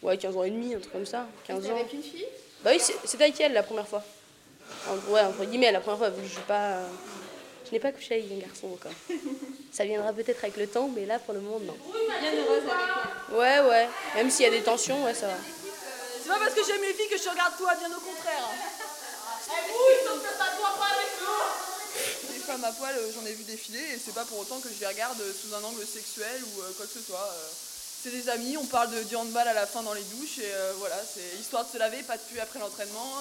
[0.00, 1.26] Ouais, 15 ans et demi, un truc comme ça.
[1.44, 1.76] 15 C'était ans.
[1.80, 2.24] avec une fille?
[2.62, 4.04] Bah oui, c'est- c'était avec elle la première fois.
[4.88, 6.74] En- ouais, entre guillemets, la première fois, vu que je suis pas.
[6.76, 6.86] euh,
[7.66, 8.92] Je n'ai pas couché avec un garçon encore.
[9.72, 11.76] Ça viendra peut-être avec le temps, mais là, pour le moment, non.
[13.32, 13.88] Ouais, ouais.
[14.14, 15.34] Même s'il y a des tensions, ouais, ça va.
[16.22, 18.48] C'est pas parce que j'aime les filles que je te regarde toi, bien au contraire.
[22.32, 24.68] Les femmes à poil, euh, j'en ai vu défiler et c'est pas pour autant que
[24.68, 27.34] je les regarde euh, sous un angle sexuel ou euh, quoi que ce soit.
[28.02, 30.52] c'est des amis, on parle de, du handball à la fin dans les douches et
[30.52, 33.12] euh, voilà, c'est histoire de se laver, pas de pluie après l'entraînement.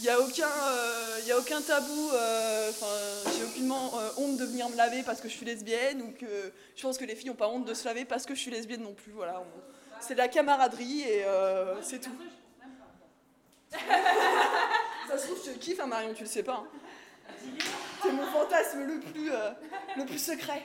[0.00, 2.86] Il n'y a, aucun, euh, y a aucun tabou, euh, enfin,
[3.36, 6.52] j'ai aucunement euh, honte de venir me laver parce que je suis lesbienne ou que
[6.74, 8.50] je pense que les filles n'ont pas honte de se laver parce que je suis
[8.50, 9.12] lesbienne non plus.
[9.12, 12.16] Voilà, on- c'est de la camaraderie et euh, c'est tout.
[15.08, 16.64] Ça se trouve, je te kiffe, hein, Marion, tu le sais pas.
[16.64, 16.66] hein.
[18.02, 19.50] C'est mon fantasme le plus, euh,
[19.96, 20.62] le plus secret.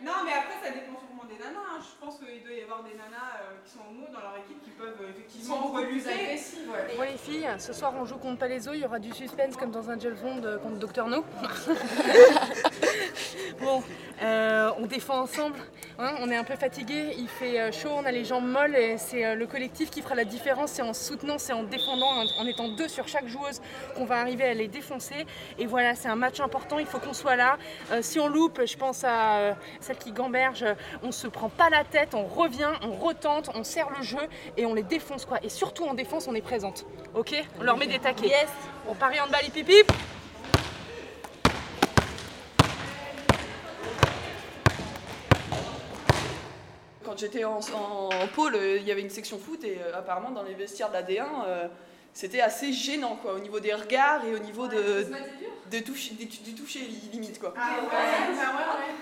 [0.00, 1.58] Non, mais après, ça dépend des nanas.
[1.76, 1.80] hein.
[1.80, 4.62] Je pense qu'il doit y avoir des nanas euh, qui sont homo dans leur équipe
[4.64, 6.10] qui peuvent euh, effectivement relutter.
[6.10, 9.56] agressives, Bon les filles, ce soir on joue contre Palaiso, il y aura du suspense
[9.56, 11.24] comme dans un James Bond euh, contre Docteur No.
[13.60, 13.82] bon,
[14.22, 15.58] euh, on défend ensemble,
[15.98, 18.98] hein, on est un peu fatigué, il fait chaud, on a les jambes molles et
[18.98, 22.46] c'est le collectif qui fera la différence, c'est en soutenant, c'est en défendant, en, en
[22.46, 23.60] étant deux sur chaque joueuse
[23.96, 25.26] qu'on va arriver à les défoncer.
[25.58, 27.56] Et voilà, c'est un match important, il faut qu'on soit là.
[27.92, 30.74] Euh, si on loupe, je pense à euh, celle qui gamberge, euh,
[31.10, 34.20] on se prend pas la tête, on revient, on retente, on serre le jeu
[34.56, 35.38] et on les défonce quoi.
[35.42, 36.86] Et surtout en défense, on est présente.
[37.16, 37.34] Ok?
[37.58, 38.28] On leur met des taquets.
[38.28, 38.48] Yes
[38.88, 39.90] On parie en balle hip hip
[47.04, 49.96] Quand j'étais en, en- en pôle, euh, il y avait une section foot et euh,
[49.98, 51.68] apparemment dans les vestiaires de la D1, euh,
[52.12, 55.06] c'était assez gênant quoi, au niveau des regards et au niveau de,
[55.70, 57.54] de toucher, du toucher li- limite quoi.
[57.56, 58.94] Ah ouais, ouais, ouais.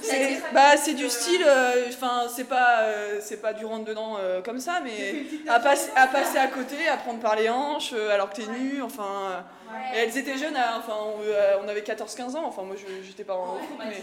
[0.00, 4.16] C'est bah, c'est du style, euh, enfin c'est pas euh, c'est pas du rentre dedans
[4.18, 7.92] euh, comme ça, mais à, passer à passer à côté, à prendre par les hanches
[7.94, 9.44] euh, alors que t'es nu, enfin.
[9.92, 13.02] Et elles étaient jeunes, hein, enfin on, euh, on avait 14-15 ans, enfin moi je-
[13.06, 14.02] j'étais pas en foot, mais.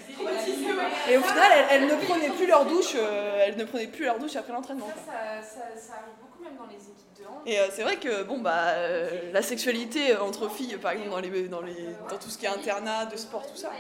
[1.12, 4.06] Et au final elles, elles ne prenaient plus leur douche, euh, elles ne prenaient plus
[4.06, 4.88] leur douche après l'entraînement.
[4.88, 7.42] Ça, ça, ça arrive beaucoup même dans les équipes de hand.
[7.46, 11.20] Et euh, c'est vrai que bon bah euh, la sexualité entre filles, par exemple dans
[11.20, 13.72] les dans les dans tout ce qui est internat, de sport, tout ça,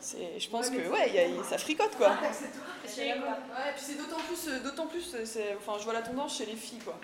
[0.00, 2.16] c'est je pense que ouais, y a- ça fricote quoi.
[2.22, 2.26] Ah,
[2.98, 6.46] Ouais, et puis c'est d'autant plus, d'autant plus, c'est, enfin, je vois la tendance chez
[6.46, 6.94] les filles, quoi.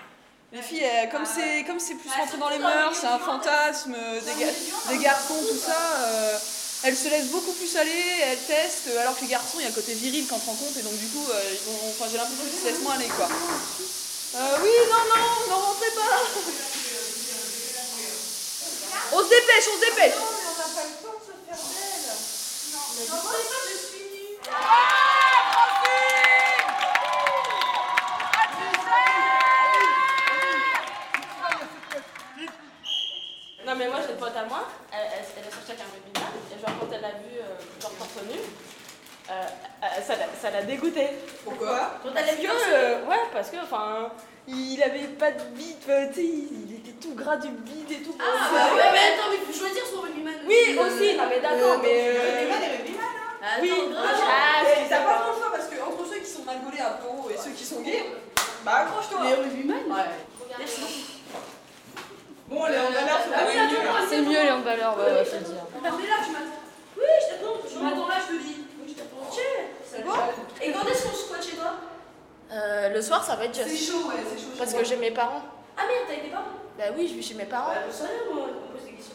[0.53, 3.94] Les filles, elles, comme c'est, comme c'est plus rentré dans les mœurs, c'est un fantasme,
[3.96, 4.53] des, ga-
[4.90, 6.38] des garçons, tout ça, euh,
[6.84, 9.64] elles se laissent beaucoup plus aller, elles testent, euh, alors que les garçons, il y
[9.66, 11.78] a un côté viril qui entre en compte, et donc du coup, euh, ils vont,
[11.88, 13.28] enfin, j'ai l'impression qu'ils se laissent moins aller, quoi.
[13.28, 16.20] Euh, oui, non, non, n'en rentrez pas
[19.14, 22.16] On se dépêche, on se dépêche on n'a pas le temps de se faire belle.
[23.09, 23.38] Non, pas,
[23.70, 24.38] je suis nue.
[33.66, 35.90] Non mais moi j'ai une pote à moi, elle, elle, elle est sortie avec un
[35.95, 40.34] rugbyman, et genre quand elle l'a vu euh, genre torse nu, euh, euh, ça l'a-
[40.40, 41.07] ça l'a dégoûté.
[41.45, 42.01] Pourquoi?
[42.03, 42.47] Quand elle a vu
[43.09, 44.11] ouais parce que enfin
[44.49, 48.03] il avait pas de bite, enfin, tu sais, il était tout gras du bite et
[48.03, 48.14] tout.
[48.18, 50.34] Ah, bah ouais, mais attends, mais il faut choisir son rugbyman.
[50.47, 52.11] Oui aussi, non mais d'accord, mais...
[52.18, 53.12] rugbyman et rugbyman,
[53.43, 53.59] hein.
[53.62, 56.26] Oui, Attends, ah, Et c'est t'as pas trop le choix parce que entre ceux qui
[56.30, 58.07] sont mal gaulés un peu haut et ceux qui sont gays,
[58.64, 59.20] bah accroche-toi.
[59.22, 60.11] Les rugbyman Ouais.
[62.53, 64.09] Bon, les handballeurs, c'est Ah pas mieux.
[64.09, 65.64] C'est mieux les handballeurs, ouais, ouais, le dire.
[65.82, 65.90] Là,
[66.24, 66.61] tu m'attends.
[66.98, 67.57] Oui, je t'attends.
[67.66, 68.57] Je m'attends là, je te dis.
[68.78, 69.24] Oui, je t'attends.
[69.26, 70.05] Ok.
[70.05, 70.12] Bon.
[70.62, 71.72] Et quand est-ce qu'on squatte chez toi
[72.53, 73.68] Euh, le soir ça va être just.
[73.68, 74.50] C'est chaud, ouais, c'est chaud.
[74.59, 75.42] Parce que j'ai mes parents.
[75.78, 76.44] Ah merde, t'as été parents
[76.78, 77.72] Bah oui, je vis chez mes parents.
[77.72, 79.14] Bah, je moi, on pose des questions.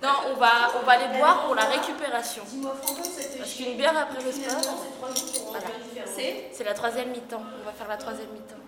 [0.00, 2.42] Non, on va, on va les boire pour la récupération.
[2.46, 6.70] Dis-moi, franchement, c'était Parce qu'une bière après le sport, c'est Voilà.
[6.70, 7.42] la troisième mi-temps.
[7.60, 8.62] On va faire la troisième mi-temps.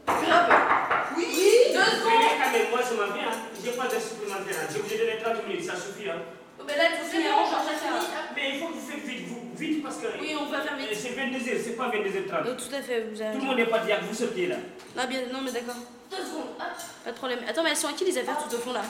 [1.16, 1.26] Oui,
[1.72, 2.12] deux secondes.
[2.42, 3.30] Ah, mais moi, je m'en viens.
[3.62, 4.56] J'ai pas de supplémentaire.
[4.60, 4.66] hein.
[4.72, 6.10] J'ai obligé de les 30 minutes, ça suffit.
[6.10, 6.18] Hein.
[6.66, 7.92] Mais là, on change à faire.
[8.34, 10.06] Mais il faut que vous faites vite, vous, vite parce que.
[10.20, 10.88] Oui, on va faire vite.
[10.90, 12.46] Euh, C'est 22h, c'est pas 22h30.
[12.46, 14.46] Euh, tout à fait, vous avez Tout le monde n'est pas dire que vous sortez
[14.48, 14.56] là.
[14.96, 15.76] Non, bien, non mais d'accord.
[16.10, 16.50] Deux secondes.
[16.58, 16.66] Hop.
[17.04, 17.38] Pas de problème.
[17.48, 18.82] Attends, mais elles sont à qui les affaires tout au fond là?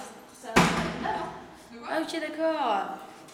[0.42, 0.62] Ça va.
[1.92, 2.84] Ah ok, d'accord.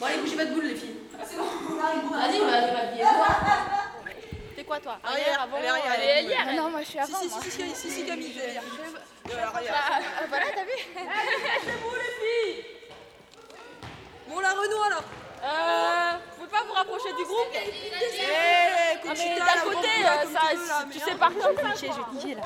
[0.00, 0.96] Bon, allez, bougez pas de boule, les filles.
[1.24, 1.44] C'est bon.
[1.44, 3.04] Vas-y, on va aller habiller.
[4.56, 4.98] T'es quoi toi?
[5.04, 6.34] Arrière, avant allez, arrière, Allez, allez.
[6.34, 6.62] arrière.
[6.62, 7.40] Non, moi, je suis avant, Si, si, moi.
[7.42, 8.62] si, si, si, si, Camille, je dire.
[9.38, 9.74] Alors, arrière.
[10.28, 10.70] voilà, t'as vu?
[11.64, 12.64] C'est vous les filles
[14.28, 15.04] Bon, la Renault alors
[15.44, 16.12] Euh.
[16.38, 17.52] Vous pouvez pas vous rapprocher du groupe?
[17.54, 17.72] Eh,
[18.28, 22.34] Ah, Conchita, d'un la côté, euh, ça, tu sais par qui je vais je vais
[22.34, 22.42] là.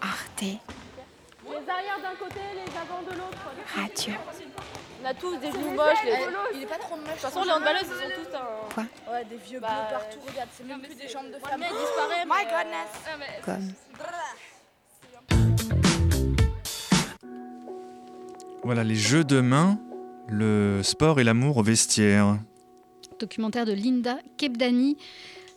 [0.00, 0.44] Arte
[1.50, 3.38] Les arrières d'un côté, les avant de l'autre.
[3.74, 4.14] Radio.
[5.02, 6.04] On a tous des genoux moches.
[6.04, 6.56] Les...
[6.56, 7.06] Il est pas trop moche.
[7.06, 8.74] De toute façon, les handballeuses, ils sont tous un.
[8.74, 10.18] Quoi Ouais, des vieux bleus partout.
[10.28, 11.60] Regarde, c'est même plus des jambes de femme.
[11.60, 12.24] mais- il disparaît.
[12.26, 12.90] My goodness.
[13.06, 13.72] ah, mais- Comme.
[18.64, 19.78] Voilà, les jeux de main,
[20.28, 22.38] le sport et l'amour au vestiaire.
[23.18, 24.96] Documentaire de Linda Kebdani.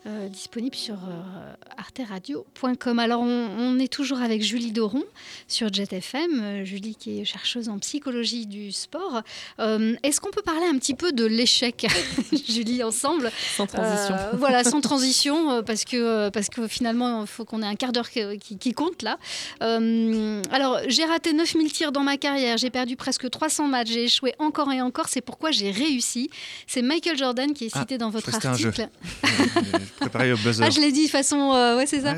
[0.08, 3.00] Euh, disponible sur euh, arteradio.com.
[3.00, 5.04] Alors, on, on est toujours avec Julie Doron
[5.48, 6.40] sur Jet FM.
[6.42, 9.22] Euh, Julie qui est chercheuse en psychologie du sport.
[9.60, 11.86] Euh, Est-ce qu'on peut parler un petit peu de l'échec,
[12.50, 13.32] Julie, ensemble?
[13.56, 14.16] Sans transition.
[14.16, 17.92] Euh, voilà, sans transition, parce que, parce que finalement, il faut qu'on ait un quart
[17.92, 19.18] d'heure qui, qui- qui compte là.
[19.62, 24.06] Euh, alors, j'ai raté 9000 tirs dans ma carrière, j'ai perdu presque 300 matchs, j'ai
[24.06, 26.30] échoué encore et encore, c'est pourquoi j'ai réussi.
[26.68, 28.88] C'est Michael Jordan qui est cité Ah, dans je votre article.
[30.00, 30.64] Au buzzer.
[30.66, 31.54] Ah, je l'ai dit de façon.
[31.54, 32.16] euh, ouais, c'est ça.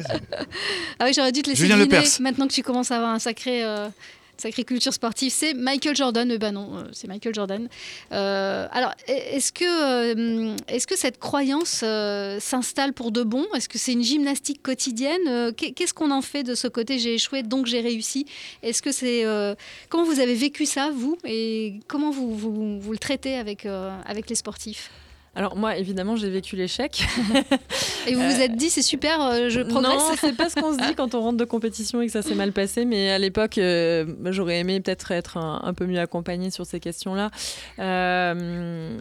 [1.00, 2.04] ah oui, j'aurais dû te laisser Julien deviner.
[2.20, 3.64] Maintenant que tu commences à avoir un sacré.
[3.64, 3.90] euh,
[4.36, 6.30] Sacrée culture sportive, c'est Michael Jordan.
[6.32, 7.70] Eh ben non, euh, c'est Michael Jordan.
[8.12, 11.84] Euh, alors, est-ce que, est-ce que cette croyance
[12.44, 13.46] s'installe pour de bon?
[13.56, 15.54] Est-ce que c'est une gymnastique quotidienne?
[15.56, 16.98] Qu'est- Qu'est-ce qu'on en fait de ce côté?
[16.98, 18.26] J'ai échoué, donc j'ai réussi.
[18.64, 19.24] Est-ce que c'est
[19.90, 23.68] comment vous avez vécu ça, vous, et comment vous, vous, vous le traitez avec,
[24.06, 24.90] avec les sportifs?
[25.36, 27.08] Alors moi, évidemment, j'ai vécu l'échec.
[28.08, 30.74] Et vous vous êtes dit, c'est super, euh, je progresse Non, c'est pas ce qu'on
[30.74, 32.86] se dit quand on rentre de compétition et que ça s'est mal passé.
[32.86, 36.80] Mais à l'époque, euh, j'aurais aimé peut-être être un, un peu mieux accompagnée sur ces
[36.80, 37.32] questions-là.
[37.80, 38.96] Euh,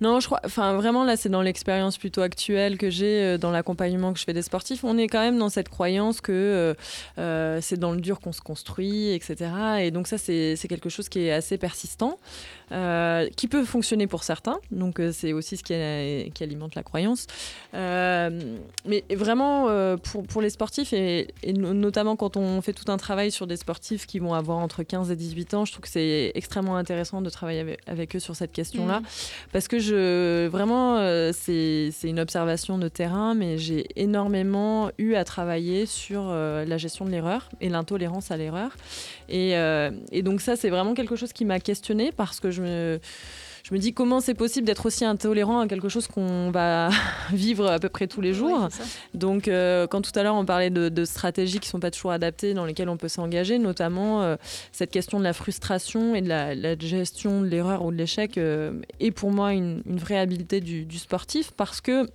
[0.00, 0.40] non, je crois.
[0.44, 4.32] Enfin, vraiment, là, c'est dans l'expérience plutôt actuelle que j'ai dans l'accompagnement que je fais
[4.32, 4.84] des sportifs.
[4.84, 6.76] On est quand même dans cette croyance que
[7.16, 9.50] c'est dans le dur qu'on se construit, etc.
[9.80, 12.18] Et donc ça, c'est quelque chose qui est assez persistant,
[12.72, 14.58] euh, qui peut fonctionner pour certains.
[14.70, 17.26] Donc euh, c'est aussi ce qui, qui alimente la croyance.
[17.74, 18.56] Euh,
[18.86, 22.90] mais vraiment, euh, pour, pour les sportifs, et, et no- notamment quand on fait tout
[22.90, 25.82] un travail sur des sportifs qui vont avoir entre 15 et 18 ans, je trouve
[25.82, 29.00] que c'est extrêmement intéressant de travailler avec, avec eux sur cette question-là.
[29.00, 29.06] Mhm.
[29.52, 35.14] Parce que je, vraiment, euh, c'est c'est une observation de terrain, mais j'ai énormément eu
[35.14, 38.70] à travailler sur euh, la gestion de l'erreur et l'intolérance à l'erreur.
[39.28, 42.62] Et, euh, et donc ça, c'est vraiment quelque chose qui m'a questionnée parce que je
[42.64, 43.00] me...
[43.66, 46.90] Je me dis comment c'est possible d'être aussi intolérant à quelque chose qu'on va
[47.32, 48.68] vivre à peu près tous les jours.
[49.14, 52.10] Donc, euh, quand tout à l'heure on parlait de, de stratégies qui sont pas toujours
[52.10, 54.36] adaptées, dans lesquelles on peut s'engager, notamment euh,
[54.70, 58.36] cette question de la frustration et de la, la gestion de l'erreur ou de l'échec
[58.36, 62.10] euh, est pour moi une, une vraie habileté du, du sportif parce que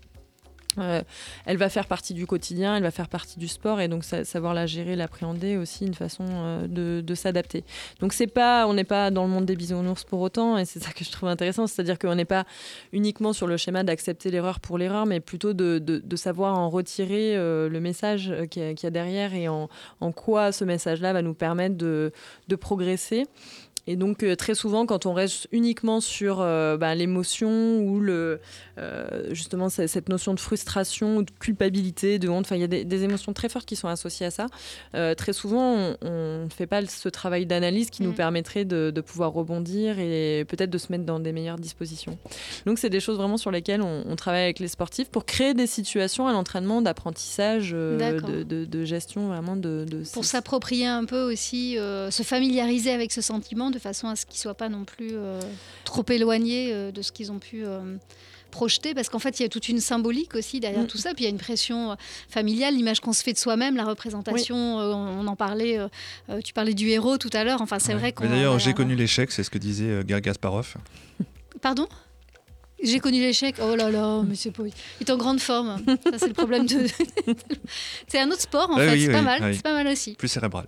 [0.79, 1.01] euh,
[1.45, 4.25] elle va faire partie du quotidien, elle va faire partie du sport et donc sa-
[4.25, 7.63] savoir la gérer, l'appréhender aussi une façon euh, de, s'adapter.
[7.99, 10.79] Donc c'est pas, on n'est pas dans le monde des bisounours pour autant et c'est
[10.79, 12.45] ça que je trouve intéressant, c'est-à-dire qu'on n'est pas
[12.93, 17.69] uniquement sur le schéma d'accepter l'erreur pour l'erreur, mais plutôt de, savoir en retirer euh,
[17.69, 19.69] le message qu'il y, a- derrière et en,
[20.15, 22.11] quoi ce message-là va nous permettre de
[22.59, 23.25] progresser.
[23.91, 28.39] Et donc euh, très souvent, quand on reste uniquement sur euh, bah, l'émotion ou le,
[28.77, 32.67] euh, justement cette notion de frustration ou de culpabilité, de honte, enfin il y a
[32.67, 34.45] des, des émotions très fortes qui sont associées à ça.
[35.17, 39.31] Très souvent, on ne fait pas ce travail d'analyse qui nous permettrait de, de pouvoir
[39.33, 42.17] rebondir et peut-être de se mettre dans des meilleures dispositions.
[42.67, 45.53] Donc c'est des choses vraiment sur lesquelles on, on travaille avec les sportifs pour créer
[45.55, 50.85] des situations à l'entraînement d'apprentissage, euh, de, de- de gestion vraiment de, de pour s'approprier
[50.85, 54.53] un peu aussi, euh, se familiariser avec ce sentiment de façon à ce qu'ils soient
[54.55, 55.39] pas non plus euh,
[55.85, 57.79] trop éloignés euh, de ce qu'ils ont pu euh,
[58.51, 60.87] projeter, parce qu'en fait il y a toute une symbolique aussi derrière Mm.
[60.87, 61.95] tout ça, puis il y a une pression
[62.29, 66.53] familiale, l'image qu'on se fait de soi-même, la représentation, euh, on, en parlait, euh, tu
[66.53, 68.27] parlais du héros tout à l'heure, enfin c'est vrai qu'on...
[68.27, 70.75] D'ailleurs, j'ai connu l'échec, c'est ce que disait euh, Gary Kasparov.
[71.61, 71.87] Pardon?
[72.81, 73.55] J'ai connu l'échec?
[73.61, 74.63] Oh là là, mais c'est pas.
[74.65, 75.83] Il est en grande forme.
[76.09, 76.85] Ça, c'est le problème de.
[78.07, 78.91] c'est un autre sport, en Ah fait.
[78.93, 79.43] oui, c'est oui, pas mal.
[79.43, 79.55] oui.
[79.55, 80.13] C'est pas mal aussi.
[80.15, 80.65] Plus cérébral.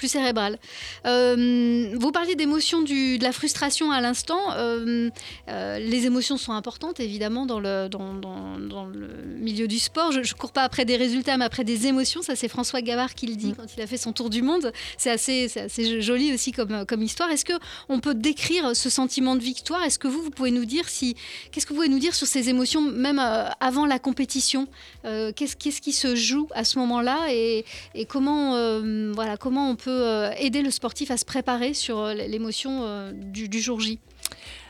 [0.00, 0.58] Plus cérébral.
[1.06, 4.40] Euh, vous parliez d'émotions, de la frustration à l'instant.
[4.54, 5.10] Euh,
[5.48, 9.08] euh, les émotions sont importantes, évidemment, dans le, dans, dans- dans le
[9.46, 10.10] milieu du sport.
[10.10, 12.22] Je ne cours pas après des résultats, mais après des émotions.
[12.22, 14.72] Ça, c'est François Gavard qui le dit quand il a fait son tour du monde.
[14.96, 15.48] C'est assez,
[16.00, 17.28] joli aussi comme, comme histoire.
[17.30, 19.82] Est-ce qu'on peut décrire ce sentiment de victoire?
[19.84, 21.14] Est-ce que vous, vous pouvez nous dire si...
[21.52, 23.20] Qu'est-ce que vous pouvez nous dire sur ces émotions, même
[23.60, 24.66] avant la compétition?
[25.04, 27.18] Qu'est-ce qui se joue à ce moment-là?
[27.30, 28.52] Et, et comment,
[29.12, 33.12] voilà, comment on peut euh, aider le sportif à se préparer sur euh, l'émotion euh,
[33.12, 33.98] du, du jour J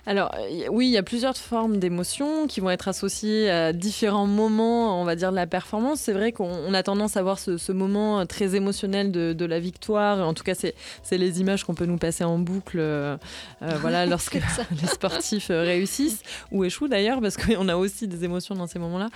[0.07, 4.26] Alors y- oui, il y a plusieurs formes d'émotions qui vont être associées à différents
[4.26, 6.01] moments, on va dire, de la performance.
[6.01, 9.44] C'est vrai qu'on on a tendance à voir ce, ce moment très émotionnel de, de
[9.44, 10.26] la victoire.
[10.26, 10.74] En tout cas, c'est
[11.18, 13.16] les images qu'on peut nous passer en boucle euh,
[13.62, 18.24] euh, voilà, lorsque les sportifs euh, réussissent ou échouent d'ailleurs, parce qu'on a aussi des
[18.24, 19.09] émotions dans ces moments-là.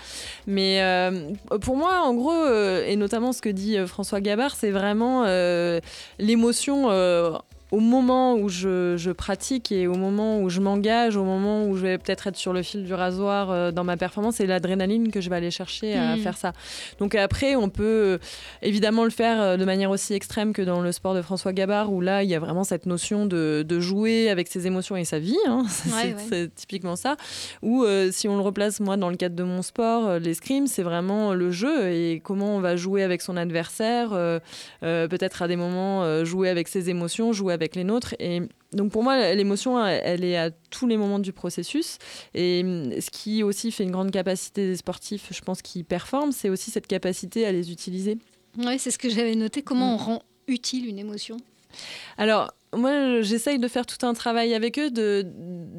[0.46, 1.30] Mais euh,
[1.62, 5.24] pour moi, en gros, euh, et notamment ce que dit euh, François Gabard, c'est vraiment
[5.26, 5.80] euh,
[6.18, 6.90] l'émotion...
[7.74, 11.76] au moment où je, je pratique et au moment où je m'engage, au moment où
[11.76, 15.10] je vais peut-être être sur le fil du rasoir euh, dans ma performance, c'est l'adrénaline
[15.10, 16.18] que je vais aller chercher à Mm.
[16.20, 16.52] faire ça.
[17.00, 18.18] Donc après, on peut euh,
[18.62, 21.92] évidemment le faire euh, de manière aussi extrême que dans le sport de François Gabard,
[21.92, 25.04] où là, il y a vraiment cette notion de, de jouer avec ses émotions et
[25.04, 25.36] sa vie.
[25.46, 25.64] hein.
[25.68, 27.16] C'est Ouais, typiquement ça.
[27.62, 30.66] Ou euh, si on le replace, moi, dans le cadre de mon sport, euh, l'escrime,
[30.66, 34.10] c'est vraiment le jeu et comment on va jouer avec son adversaire,
[34.80, 38.14] peut-être à des moments jouer avec ses émotions, jouer avec les nôtres.
[38.18, 38.40] Et
[38.72, 41.98] donc pour moi, l'émotion, elle est à tous les moments du processus.
[42.34, 42.62] Et
[43.00, 46.70] ce qui aussi fait une grande capacité des sportifs, je pense, qui performent, c'est aussi
[46.70, 48.18] cette capacité à les utiliser.
[48.58, 49.62] Oui, c'est ce que j'avais noté.
[49.62, 49.94] Comment Mm.
[49.94, 51.38] on rend utile une émotion?
[52.18, 55.26] Alors, moi, j'essaye de faire tout un travail avec eux, de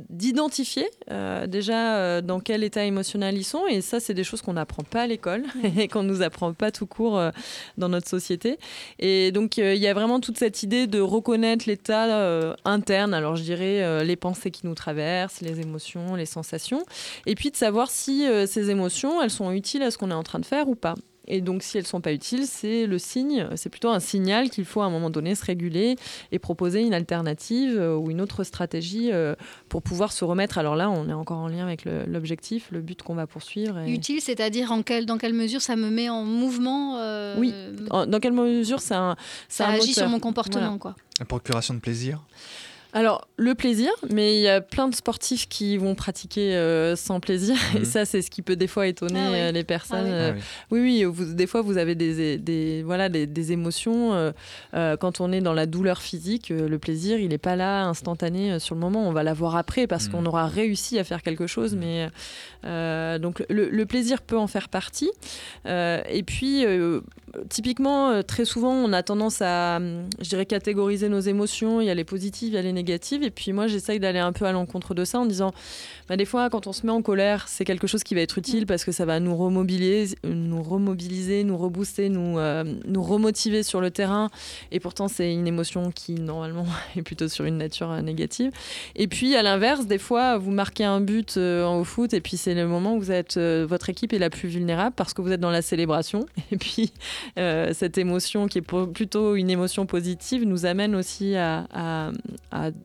[0.10, 3.68] d'identifier euh, déjà euh, dans quel état émotionnel ils sont.
[3.68, 5.44] Et ça, c'est des choses qu'on n'apprend pas à l'école
[5.78, 7.32] et qu'on nous apprend pas tout court euh,
[7.78, 8.58] dans notre société.
[9.00, 13.14] Et donc, il y a vraiment toute cette idée de reconnaître l'état interne.
[13.14, 16.84] Alors, je dirais les pensées qui nous traversent, les émotions, les sensations.
[17.26, 20.24] Et puis de savoir si ces émotions, elles sont utiles à ce qu'on est en
[20.24, 20.96] train de faire ou pas.
[21.28, 24.66] Et donc, si elles sont pas utiles, c'est le signe, c'est plutôt un signal qu'il
[24.66, 25.96] faut à un moment donné se réguler
[26.32, 29.36] et proposer une alternative euh, ou une autre stratégie euh,
[29.70, 30.58] pour pouvoir se remettre.
[30.58, 33.80] Alors là, on est encore en lien avec l'objectif, le, but qu'on va poursuivre.
[33.80, 37.54] et- Utile, c'est-à-dire en quel, dans quelle mesure ça me met en mouvement euh, Oui.
[37.90, 39.16] En- dans quelle mesure Ça
[39.60, 40.78] agit sur mon comportement, Voilà.
[40.80, 40.96] quoi.
[41.20, 42.22] La procuration de plaisir
[42.98, 47.20] Alors, le plaisir, mais il y a plein de sportifs qui vont pratiquer euh, sans
[47.20, 47.58] plaisir.
[47.74, 47.82] Mhm.
[47.82, 49.38] Et ça, c'est ce qui peut des fois étonner Ah oui.
[49.38, 49.98] euh, les personnes.
[50.08, 50.40] Ah oui.
[50.40, 50.42] Euh,
[50.72, 54.14] oui, oui, vous- des fois, vous avez des, des, voilà, des, des émotions.
[54.14, 54.32] euh,
[54.76, 57.84] euh, quand on est dans la douleur physique, euh, le plaisir, il n'est pas là
[57.86, 59.06] instantané euh, sur le moment.
[59.06, 60.12] On va l'avoir après parce Mhm.
[60.14, 61.76] qu'on aura réussi à faire quelque chose.
[61.76, 62.08] Mais
[62.64, 65.12] euh, donc, le, le plaisir peut en faire partie.
[65.66, 67.02] Euh, et puis, euh,
[67.50, 71.82] typiquement, très souvent, on a tendance à, hum, je dirais, catégoriser nos émotions.
[71.82, 72.85] Il y a les positives, il y a les négatives.
[72.90, 75.54] Et puis, moi, j'essaye d'aller un peu à l'encontre de ça en disant,
[76.08, 78.38] bah, des fois, quand on se met en colère, c'est quelque chose qui va être
[78.38, 83.64] utile parce que ça va nous remobiliser, nous remobiliser, nous rebooster, nous, euh, nous remotiver
[83.64, 84.30] sur le terrain.
[84.72, 86.66] Et pourtant, c'est une émotion qui, normalement,
[86.96, 88.52] est plutôt sur une nature euh, négative.
[88.96, 92.38] Et puis, à l'inverse, des fois, vous marquez un but euh, au foot et puis
[92.38, 95.32] c'est le moment où vous êtes, votre équipe est la plus vulnérable parce que vous
[95.32, 96.26] êtes dans la célébration.
[96.52, 96.94] Et puis,
[97.36, 98.62] cette émotion qui est
[98.94, 101.66] plutôt une émotion positive nous amène aussi à-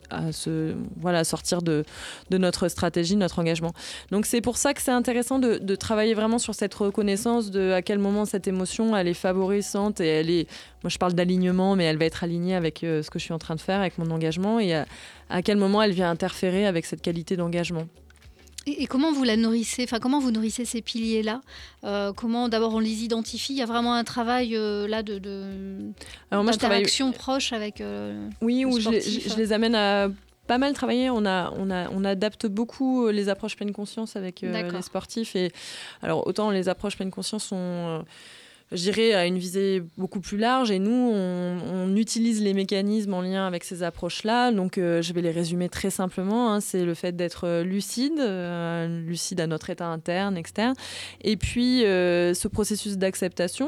[0.09, 1.83] à se, voilà, sortir de,
[2.29, 3.73] de notre stratégie, notre engagement.
[4.11, 7.71] Donc, c'est pour ça que c'est intéressant de, de travailler vraiment sur cette reconnaissance de
[7.71, 10.49] à quel moment cette émotion, elle est favorisante et elle est,
[10.83, 13.33] moi je parle d'alignement, mais elle va être alignée avec euh, ce que je suis
[13.33, 16.85] en train de faire, avec mon engagement et à quel moment elle vient interférer avec
[16.85, 17.87] cette qualité d'engagement.
[18.67, 19.83] Et, et comment vous la nourrissez?
[19.83, 21.41] Enfin, comment vous nourrissez ces piliers-là?
[21.83, 23.53] Euh, Comment d'abord on les identifie?
[23.53, 25.43] Il y a vraiment un travail euh, là de, de
[26.29, 27.81] Alors moi, je travaille- d'interaction proche avec.
[27.81, 29.23] euh, Oui, le où je, les- sportif.
[29.23, 30.09] je- je les amène à
[30.47, 31.09] pas mal travailler.
[31.09, 35.35] On, a, on, a, on adapte beaucoup les approches pleine conscience avec les sportifs.
[35.35, 35.51] Et
[36.03, 38.05] alors, autant les approches pleine conscience sont.
[38.77, 40.71] Dirais à une visée beaucoup plus large.
[40.71, 44.51] Et nous on, utilise les mécanismes en lien avec ces approches-là.
[44.51, 46.61] Donc euh, je vais les résumer très simplement hein.
[46.61, 50.73] c'est le fait d'être euh, lucide euh, lucide à notre état interne externe.
[51.21, 53.67] Et puis ce processus d'acceptation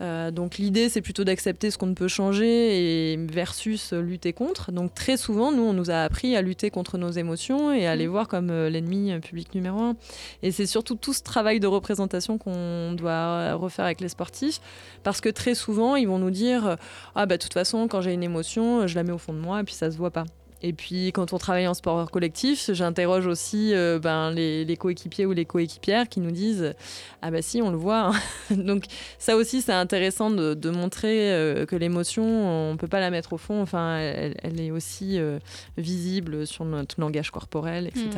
[0.00, 4.32] euh, donc l'idée, c'est plutôt d'accepter ce qu'on ne peut changer et versus euh, lutter
[4.32, 4.70] contre.
[4.72, 7.96] Donc très souvent, nous, on nous a appris à lutter contre nos émotions et à
[7.96, 9.96] les voir comme euh, l'ennemi public numéro un.
[10.42, 14.60] Et c'est surtout tout ce travail de représentation qu'on doit refaire avec les sportifs,
[15.02, 16.76] parce que très souvent, ils vont nous dire
[17.14, 19.38] ah bah de toute façon, quand j'ai une émotion, je la mets au fond de
[19.38, 20.24] moi et puis ça se voit pas.
[20.60, 25.24] Et puis quand on travaille en sport collectif, j'interroge aussi euh, ben, les, les coéquipiers
[25.24, 26.74] ou les coéquipières qui nous disent
[27.22, 28.10] ah bah si on le voit.
[28.10, 28.12] hein.
[28.56, 28.84] Donc
[29.18, 33.34] ça aussi c'est intéressant de, de montrer euh, que l'émotion on peut pas la mettre
[33.34, 33.62] au fond.
[33.62, 35.38] Enfin elle, elle est aussi euh,
[35.76, 38.08] visible sur notre langage corporel, etc.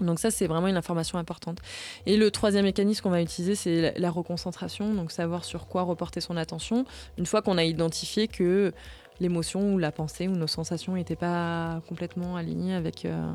[0.00, 1.58] Donc ça, c'est vraiment une information importante.
[2.04, 5.82] Et le troisième mécanisme qu'on va utiliser, c'est la- la reconcentration, donc savoir sur quoi
[5.82, 6.84] reporter son attention,
[7.16, 8.72] une fois qu'on a identifié que
[9.20, 13.32] l'émotion ou la pensée ou nos sensations n'étaient pas complètement alignées avec euh,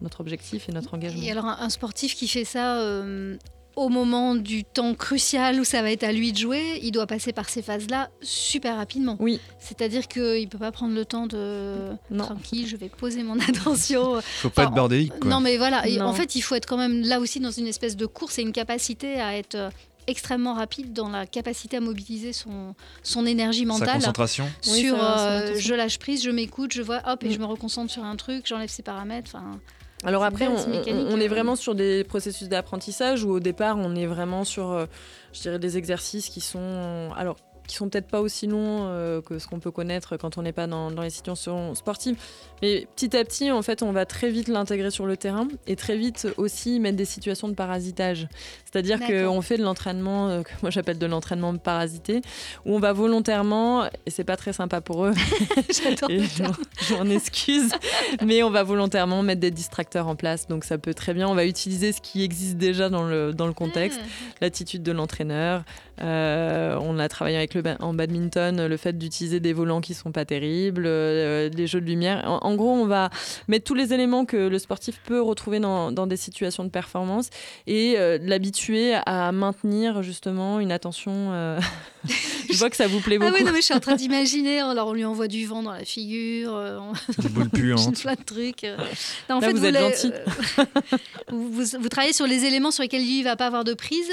[0.00, 1.22] notre objectif et notre engagement.
[1.22, 3.36] Et alors, un, un sportif qui fait ça euh,
[3.76, 7.06] au moment du temps crucial où ça va être à lui de jouer, il doit
[7.06, 9.16] passer par ces phases-là super rapidement.
[9.18, 9.40] Oui.
[9.58, 11.76] C'est-à-dire qu'il ne peut pas prendre le temps de.
[12.10, 12.24] Non.
[12.24, 14.20] Tranquille, je vais poser mon attention.
[14.20, 15.30] Faut pas être bordélique, quoi.
[15.30, 15.82] Non, mais voilà.
[15.88, 16.06] Non.
[16.06, 18.42] en fait, il faut être quand même là aussi dans une espèce de course et
[18.42, 19.70] une capacité à être.
[20.02, 24.50] Euh, extrêmement rapide dans la capacité à mobiliser son, son énergie Sa mentale concentration.
[24.68, 27.32] Oui, sur sa- euh, je lâche prise, je m'écoute, je vois hop et Mm.
[27.32, 29.30] je me reconcentre sur un truc, j'enlève ces paramètres.
[29.34, 29.58] Enfin,
[30.04, 31.28] Alors après, on, est euh.
[31.28, 34.86] vraiment sur des processus d'apprentissage où au départ, on est vraiment sur, euh,
[35.32, 37.10] je dirais, des exercices qui sont...
[37.16, 37.36] Alors,
[37.66, 40.52] qui sont peut-être pas aussi longs euh, que ce qu'on peut connaître quand on n'est
[40.52, 42.16] pas dans, dans les situations sportives.
[42.62, 45.76] Mais petit à petit, en fait, on va très vite l'intégrer sur le terrain et
[45.76, 48.28] très vite aussi mettre des situations de parasitage.
[48.64, 52.22] C'est-à-dire qu'on fait de l'entraînement, euh, que moi j'appelle de l'entraînement parasité,
[52.64, 55.12] où on va volontairement, et c'est pas très sympa pour eux,
[55.82, 56.54] J'adore et le je terme.
[56.80, 57.70] je m'en excuse,
[58.24, 60.48] mais on va volontairement mettre des distracteurs en place.
[60.48, 63.46] Donc ça peut très bien, on va utiliser ce qui existe déjà dans le, dans
[63.46, 64.00] le contexte,
[64.40, 65.64] l'attitude de l'entraîneur.
[66.00, 69.94] Euh, on a travaillé avec le ba- en badminton, le fait d'utiliser des volants qui
[69.94, 72.22] sont pas terribles, euh, des jeux de lumière.
[72.26, 73.10] En, en gros, on va
[73.48, 77.30] mettre tous les éléments que le sportif peut retrouver dans, dans des situations de performance
[77.66, 81.12] et euh, l'habituer à maintenir justement une attention.
[81.32, 81.60] euh,
[82.50, 83.34] Je vois que ça vous plaît Ah beaucoup.
[83.38, 84.60] oui, non, mais je suis en train d'imaginer.
[84.60, 86.54] Alors, on lui envoie du vent dans la figure.
[86.54, 88.00] euh, on- Des boules puantes.
[88.00, 88.64] plein de trucs.
[88.64, 88.76] euh.
[89.30, 90.12] Non, en Là, fait, vous êtes les- gentil.
[90.58, 90.64] euh,
[91.30, 93.74] vous, vous- vous travaillez sur les éléments sur lesquels lui ne va pas avoir de
[93.74, 94.10] prise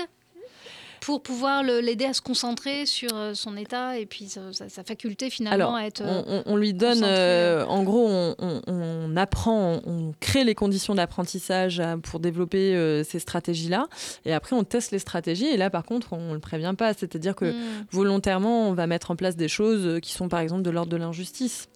[1.02, 5.56] pour pouvoir l'aider à se concentrer sur euh, son état et puis sa, faculté finalement
[5.56, 6.02] Alors, à être.
[6.04, 10.56] on, euh, on- lui donne, euh, en gros, on, on- on apprend, on, crée les
[10.56, 13.88] conditions d'apprentissage pour développer euh, ces stratégies-là.
[14.26, 15.48] Et après, on teste les stratégies.
[15.48, 16.94] Et là, par contre, on ne le prévient pas.
[16.94, 17.86] C'est-à-dire que Mm.
[17.92, 20.98] volontairement, on va mettre en place des choses qui sont, par exemple, de l'ordre de
[20.98, 21.68] l'injustice.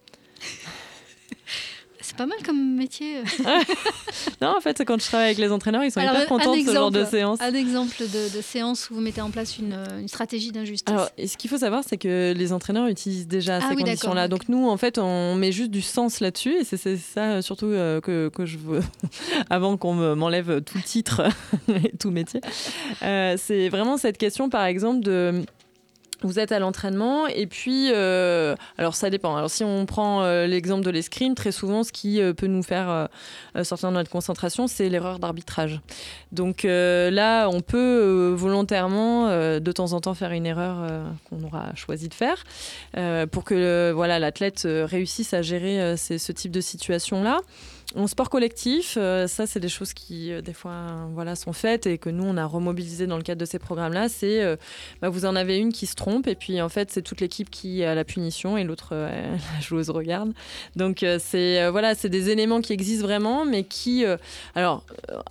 [2.06, 3.22] C'est pas mal comme métier.
[4.42, 6.60] Non, en fait, quand je travaille avec les entraîneurs, ils sont Alors, hyper contents de
[6.62, 7.40] ce genre de séance.
[7.40, 10.92] Un exemple de, de séance où vous mettez en place une, une stratégie d'injustice.
[10.92, 13.82] Alors, et ce qu'il faut savoir, c'est que les entraîneurs utilisent déjà Ah ces oui,
[13.84, 14.28] conditions-là.
[14.28, 18.00] Donc nous, en fait, on met juste du sens là-dessus, et c'est ça surtout euh,
[18.00, 18.82] que, que je veux,
[19.50, 21.22] avant qu'on me- m'enlève tout titre
[21.68, 22.40] et tout métier.
[23.02, 25.42] Euh, c'est vraiment cette question, par exemple, de
[26.24, 29.36] vous êtes à l'entraînement et puis, euh, alors ça dépend.
[29.36, 32.62] Alors si on prend euh, l'exemple de l'escrime, très souvent ce qui euh, peut nous
[32.62, 33.08] faire
[33.62, 35.80] sortir de notre concentration, c'est l'erreur d'arbitrage.
[36.32, 40.88] Donc là, on peut volontairement de temps en temps faire une erreur
[41.28, 42.44] qu'on aura choisi de faire
[43.30, 47.40] pour que voilà l'athlète réussisse à gérer ce type de situation-là.
[47.96, 51.86] En sport collectif, euh, ça c'est des choses qui euh, des fois voilà sont faites
[51.86, 54.08] et que nous on a remobilisé dans le cadre de ces programmes-là.
[54.08, 54.56] C'est euh,
[55.00, 57.50] bah, vous en avez une qui se trompe et puis en fait c'est toute l'équipe
[57.50, 60.32] qui a la punition et l'autre la joueuse regarde.
[60.74, 64.04] Donc c'est voilà c'est des éléments qui existent vraiment mais qui
[64.56, 64.84] alors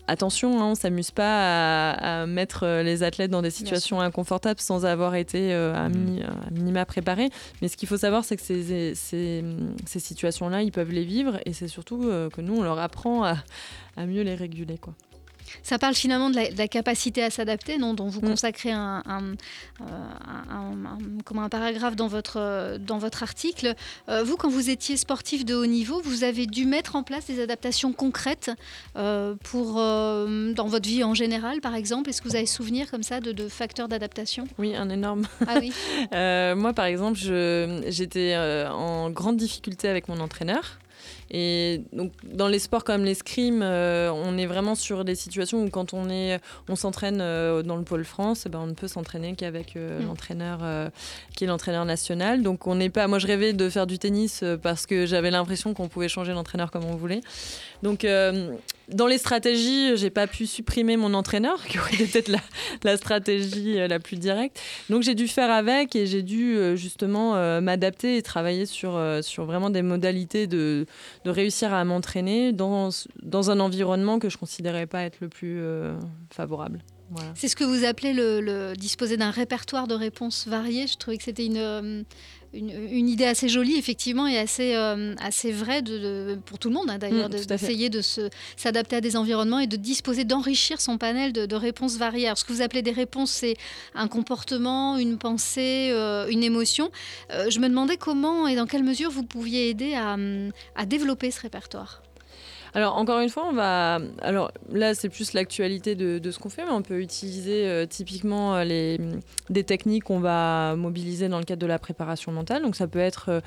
[0.08, 4.86] attention hein, on s'amuse pas à, à mettre les athlètes dans des situations inconfortables sans
[4.86, 7.30] avoir été euh, à, mini- à minima préparés.
[7.62, 9.44] Mais ce qu'il faut savoir c'est que ces, ces,
[9.86, 12.00] ces situations-là ils peuvent les vivre et c'est surtout
[12.34, 13.38] que nous on leur apprend à,
[13.98, 14.94] à mieux les réguler quoi.
[15.62, 18.30] Ça parle finalement de la, de la capacité à s'adapter, non, dont vous Mm.
[18.30, 19.34] consacrez un, un-
[19.82, 19.86] euh,
[20.50, 23.76] un- un- comment un paragraphe dans votre, euh, dans votre article.
[24.10, 27.28] Euh, vous, quand vous étiez sportif de haut niveau, vous avez dû mettre en place
[27.28, 28.50] des adaptations concrètes
[28.96, 32.10] euh, pour, euh, dans votre vie en général, par exemple.
[32.10, 34.46] Est-ce que vous avez souvenir comme ça de, de facteurs d'adaptation?
[34.58, 35.28] Oui, un énorme.
[35.48, 35.72] Ah oui
[36.60, 37.20] moi, par exemple,
[37.90, 38.36] j'étais
[38.72, 40.80] en grande difficulté avec mon entraîneur.
[41.32, 45.70] Et donc, dans les sports comme l'escrime, euh, on est vraiment sur des situations où
[45.70, 48.88] quand on est, on s'entraîne euh, dans le pôle France, eh ben, on ne peut
[48.88, 50.06] s'entraîner qu'avec euh, Mm.
[50.08, 50.90] l'entraîneur euh,
[51.36, 52.42] qui est l'entraîneur national.
[52.42, 53.08] Donc, on n'est pas.
[53.08, 56.72] Moi, je rêvais de faire du tennis parce que j'avais l'impression qu'on pouvait changer l'entraîneur
[56.72, 57.22] comme on voulait.
[57.82, 58.06] Donc,
[58.90, 62.32] dans les stratégies, j'ai pas pu supprimer mon entraîneur, qui aurait peut-être
[62.84, 64.60] la, stratégie euh, la plus directe.
[64.90, 69.00] Donc j'ai dû faire avec et j'ai dû euh, justement euh, m'adapter et travailler sur,
[69.22, 70.86] sur vraiment des modalités de,
[71.26, 72.90] de réussir à m'entraîner dans,
[73.22, 75.62] dans un environnement que je considérais pas être le plus
[76.30, 76.80] favorable.
[77.36, 80.88] C'est ce que vous appelez le, disposer d'un répertoire de réponses variées.
[80.88, 82.06] Je trouvais que c'était une,
[82.54, 86.70] une, une idée assez jolie, effectivement, et assez, euh, assez vraie de, de- pour tout
[86.70, 88.02] le monde, hein, d'ailleurs, Mm, d'essayer de
[88.56, 92.28] s'adapter à des environnements et de disposer, d'enrichir son panel de, de réponses variées.
[92.28, 93.56] Alors, ce que vous appelez des réponses, c'est
[93.96, 96.92] un comportement, une pensée, euh, une émotion.
[97.32, 100.16] Euh, je me demandais comment et dans quelle mesure vous pouviez aider à,
[100.76, 102.03] à développer ce répertoire.
[102.76, 104.00] Alors encore une fois, on va.
[104.22, 108.56] Alors là, c'est plus l'actualité de, ce qu'on fait, mais on peut utiliser euh, typiquement
[108.56, 109.00] euh, les,
[109.52, 112.64] des techniques qu'on va mobiliser dans le cadre de la préparation mentale.
[112.64, 113.42] Donc ça peut être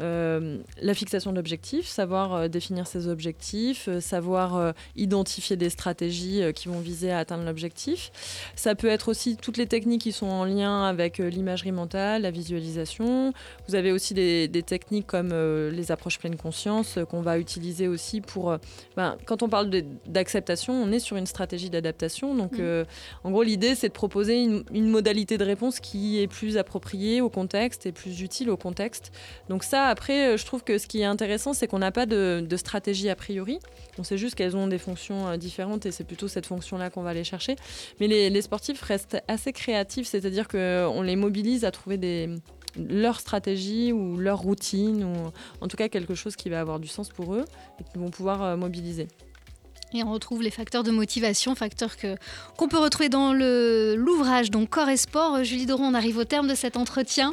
[0.00, 7.10] euh, la fixation d'objectifs, savoir définir ses objectifs, savoir identifier des stratégies qui vont viser
[7.10, 8.12] à atteindre l'objectif.
[8.54, 12.30] Ça peut être aussi toutes les techniques qui sont en lien avec l'imagerie mentale, la
[12.30, 13.32] visualisation.
[13.66, 18.20] Vous avez aussi des, des techniques comme les approches pleine conscience qu'on va utiliser aussi
[18.20, 18.56] pour
[18.96, 19.70] ben, quand on parle
[20.06, 22.34] d'acceptation, on est sur une stratégie d'adaptation.
[22.34, 22.58] Donc, Mhm.
[22.60, 22.84] euh,
[23.24, 27.20] en gros, l'idée, c'est de proposer une, une modalité de réponse qui est plus appropriée
[27.20, 29.12] au contexte et plus utile au contexte.
[29.48, 32.06] Donc ça, après, euh, je trouve que ce qui est intéressant, c'est qu'on n'a pas
[32.06, 33.58] de, de stratégie a priori.
[33.98, 37.02] On sait juste qu'elles ont des fonctions euh, différentes et c'est plutôt cette fonction-là qu'on
[37.02, 37.56] va aller chercher.
[38.00, 42.28] Mais les, les sportifs restent assez créatifs, c'est-à-dire qu'on les mobilise à trouver des
[42.76, 45.14] leur stratégie ou leur routine ou
[45.60, 47.44] en tout cas quelque chose qui va avoir du sens pour eux
[47.80, 49.08] et qu'ils vont pouvoir euh, mobiliser.
[49.94, 52.14] Et on retrouve les facteurs de motivation, facteurs que
[52.58, 55.44] qu'on peut retrouver dans le l'ouvrage donc Corps et Sport.
[55.44, 57.32] Julie Doron, on arrive au terme de cet entretien.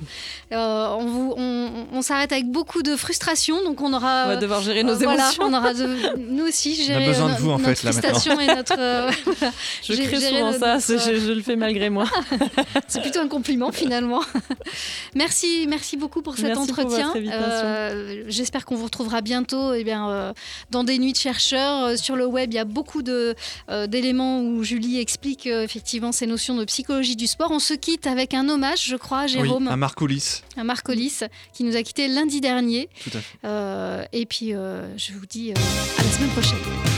[0.54, 4.24] Euh, on vous- on, on s'arrête avec beaucoup de frustration, donc on aura.
[4.26, 5.44] On va devoir gérer nos euh, voilà, émotions.
[5.44, 7.84] on aura de- nous aussi On a gérer besoin de no- vous, en notre fait,
[7.84, 8.80] là, frustration et notre.
[8.80, 9.54] euh, voilà,
[9.84, 12.06] Je crée gérer souvent notre- ça, c'est- je, je le fais malgré moi.
[12.88, 14.22] C'est plutôt un compliment finalement.
[15.16, 17.14] merci, merci beaucoup pour cet Merci pour entretien.
[17.16, 20.34] Euh, J'espère qu'on vous retrouvera bientôt eh bien, euh,
[20.72, 21.86] dans des nuits de chercheurs.
[21.86, 26.12] Euh, Sur le web, il y a beaucoup euh, d'éléments où Julie explique euh, effectivement
[26.12, 27.52] ces notions de psychologie du sport.
[27.52, 30.42] On se quitte avec un hommage, je crois, à Jérôme, Oui, à Marc Oulis.
[30.58, 31.20] à Marc Hollis,
[31.54, 32.90] qui nous a quittés lundi dernier.
[33.04, 33.38] Tout à fait.
[33.46, 36.95] Euh, et puis, je vous dis à la semaine prochaine.